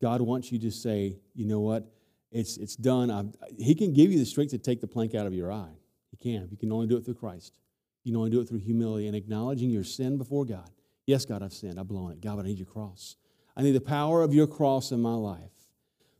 God 0.00 0.20
wants 0.20 0.52
you 0.52 0.58
to 0.58 0.70
say, 0.70 1.16
you 1.34 1.46
know 1.46 1.60
what? 1.60 1.90
It's, 2.30 2.56
it's 2.56 2.76
done. 2.76 3.10
I've, 3.10 3.34
he 3.58 3.74
can 3.74 3.92
give 3.92 4.12
you 4.12 4.18
the 4.18 4.26
strength 4.26 4.50
to 4.50 4.58
take 4.58 4.80
the 4.80 4.86
plank 4.86 5.14
out 5.14 5.26
of 5.26 5.32
your 5.32 5.52
eye. 5.52 5.72
He 6.10 6.16
can. 6.16 6.48
You 6.50 6.56
can 6.56 6.70
only 6.72 6.86
do 6.86 6.96
it 6.96 7.04
through 7.04 7.14
Christ. 7.14 7.56
You 8.02 8.12
can 8.12 8.18
only 8.18 8.30
do 8.30 8.40
it 8.40 8.48
through 8.48 8.58
humility 8.58 9.06
and 9.06 9.16
acknowledging 9.16 9.70
your 9.70 9.84
sin 9.84 10.18
before 10.18 10.44
God. 10.44 10.68
Yes, 11.06 11.24
God, 11.24 11.42
I've 11.42 11.52
sinned. 11.52 11.78
I've 11.78 11.88
blown 11.88 12.12
it. 12.12 12.20
God, 12.20 12.36
but 12.36 12.44
I 12.44 12.48
need 12.48 12.58
your 12.58 12.66
cross. 12.66 13.16
I 13.56 13.62
need 13.62 13.72
the 13.72 13.80
power 13.80 14.22
of 14.22 14.34
your 14.34 14.46
cross 14.46 14.90
in 14.90 15.00
my 15.00 15.14
life. 15.14 15.52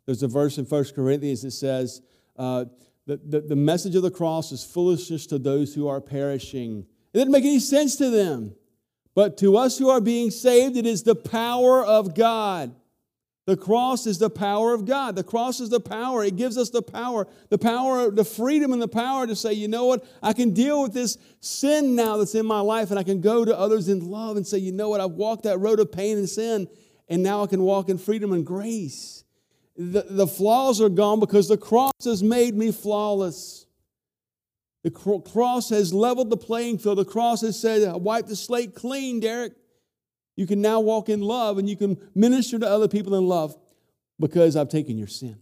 There's 0.07 0.23
a 0.23 0.29
verse 0.29 0.59
in 0.59 0.65
1 0.65 0.85
Corinthians 0.95 1.43
that 1.43 1.51
says, 1.51 2.01
uh, 2.37 2.67
the, 3.07 3.19
the, 3.19 3.41
the 3.41 3.57
message 3.57 3.95
of 3.95 4.03
the 4.03 4.11
cross 4.11 4.53
is 4.53 4.65
foolishness 4.65 5.27
to 5.27 5.39
those 5.39 5.75
who 5.75 5.89
are 5.89 6.01
perishing. 6.01 6.87
It 7.13 7.19
doesn't 7.19 7.33
make 7.33 7.45
any 7.45 7.61
sense 7.61 7.97
to 7.97 8.11
them. 8.11 8.55
But 9.15 9.37
to 9.39 9.57
us 9.57 9.79
who 9.79 9.91
are 9.91 10.01
being 10.01 10.31
saved, 10.31 10.77
it 10.77 10.87
is 10.87 11.03
the 11.05 11.15
power 11.15 11.85
of 11.85 12.15
God. 12.15 12.75
The 13.47 13.57
cross 13.57 14.07
is 14.07 14.19
the 14.19 14.31
power 14.31 14.73
of 14.73 14.87
God. 14.87 15.17
The 15.17 15.23
cross 15.23 15.61
is 15.61 15.69
the 15.69 15.81
power. 15.81 16.25
It 16.25 16.37
gives 16.37 16.57
us 16.57 16.71
the 16.71 16.83
power, 16.83 17.29
the 17.51 17.59
power, 17.59 18.11
the 18.11 18.25
freedom 18.25 18.73
and 18.73 18.81
the 18.81 18.89
power 18.89 19.27
to 19.27 19.37
say, 19.37 19.53
you 19.53 19.69
know 19.69 19.85
what? 19.85 20.05
I 20.23 20.33
can 20.33 20.55
deal 20.55 20.83
with 20.83 20.95
this 20.95 21.19
sin 21.41 21.95
now 21.95 22.17
that's 22.17 22.35
in 22.35 22.47
my 22.47 22.61
life, 22.61 22.91
and 22.91 22.99
I 22.99 23.03
can 23.03 23.21
go 23.21 23.45
to 23.45 23.57
others 23.57 23.91
in 23.91 24.11
love 24.11 24.39
and 24.39 24.47
say, 24.47 24.59
you 24.59 24.73
know 24.73 24.89
what? 24.89 25.03
I've 25.03 25.11
walked 25.11 25.43
that 25.43 25.59
road 25.59 25.79
of 25.79 25.93
pain 25.93 26.17
and 26.17 26.29
sin, 26.29 26.69
and 27.07 27.23
now 27.23 27.43
I 27.43 27.47
can 27.47 27.63
walk 27.63 27.91
in 27.91 27.99
freedom 27.99 28.33
and 28.33 28.47
grace. 28.47 29.25
The, 29.77 30.07
the 30.09 30.27
flaws 30.27 30.81
are 30.81 30.89
gone 30.89 31.21
because 31.21 31.49
the 31.49 31.57
cross 31.57 31.93
has 32.05 32.23
made 32.23 32.55
me 32.55 32.71
flawless. 32.71 33.67
The 34.85 34.91
cross 34.91 35.71
has 35.71 35.95
leveled 35.95 36.31
the 36.31 36.37
playing 36.37 36.79
field. 36.79 36.99
The 36.99 37.05
cross 37.05 37.41
has 37.41 37.59
said, 37.59 37.91
wipe 37.95 38.27
the 38.27 38.37
slate 38.37 38.75
clean, 38.75 39.19
Derek. 39.19 39.55
You 40.37 40.47
can 40.47 40.61
now 40.61 40.81
walk 40.81 41.09
in 41.09 41.23
love 41.23 41.59
and 41.59 41.69
you 41.69 41.77
can 41.77 41.97
minister 42.15 42.59
to 42.59 42.69
other 42.69 42.89
people 42.89 43.15
in 43.15 43.27
love 43.27 43.57
because 44.21 44.57
I've 44.57 44.69
taken 44.69 44.99
your 44.99 45.09
sin. 45.09 45.39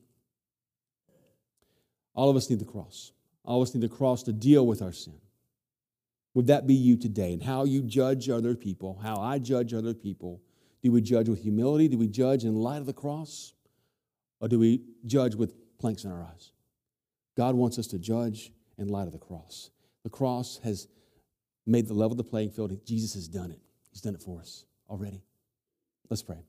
All 2.15 2.31
of 2.31 2.37
us 2.37 2.49
need 2.49 2.61
the 2.61 2.65
cross. 2.65 3.13
All 3.45 3.61
of 3.61 3.69
us 3.69 3.75
need 3.75 3.83
the 3.83 3.95
cross 3.95 4.23
to 4.25 4.33
deal 4.33 4.67
with 4.67 4.81
our 4.81 4.93
sin. 4.93 5.19
Would 6.35 6.47
that 6.47 6.67
be 6.67 6.75
you 6.75 6.97
today? 6.97 7.33
And 7.33 7.43
how 7.43 7.65
you 7.65 7.83
judge 7.83 8.29
other 8.29 8.55
people, 8.55 9.01
how 9.03 9.21
I 9.21 9.39
judge 9.39 9.75
other 9.75 9.95
people. 9.95 10.41
Do 10.83 10.93
we 10.93 11.01
judge 11.01 11.29
with 11.29 11.43
humility? 11.43 11.89
Do 11.89 11.99
we 11.99 12.09
judge 12.09 12.45
in 12.45 12.55
light 12.55 12.79
of 12.79 12.87
the 12.87 12.93
cross? 12.93 13.55
Or 14.43 14.49
do 14.49 14.59
we 14.59 14.83
judge 15.07 15.37
with 15.37 15.55
planks 15.79 16.05
in 16.05 16.11
our 16.11 16.23
eyes? 16.23 16.51
God 17.37 17.55
wants 17.55 17.79
us 17.79 17.87
to 17.87 17.99
judge 17.99 18.53
in 18.77 18.89
light 18.89 19.07
of 19.07 19.13
the 19.13 19.19
cross. 19.19 19.71
The 20.03 20.11
cross 20.11 20.59
has 20.65 20.89
made 21.65 21.87
the 21.87 21.95
level 21.95 22.13
of 22.13 22.19
the 22.19 22.25
playing 22.25 22.51
field. 22.51 22.77
Jesus 22.85 23.15
has 23.15 23.29
done 23.29 23.53
it. 23.53 23.61
He's 23.93 24.01
done 24.01 24.15
it 24.15 24.23
for 24.23 24.41
us 24.41 24.65
already. 24.91 25.23
Let's 26.11 26.23
pray. 26.23 26.45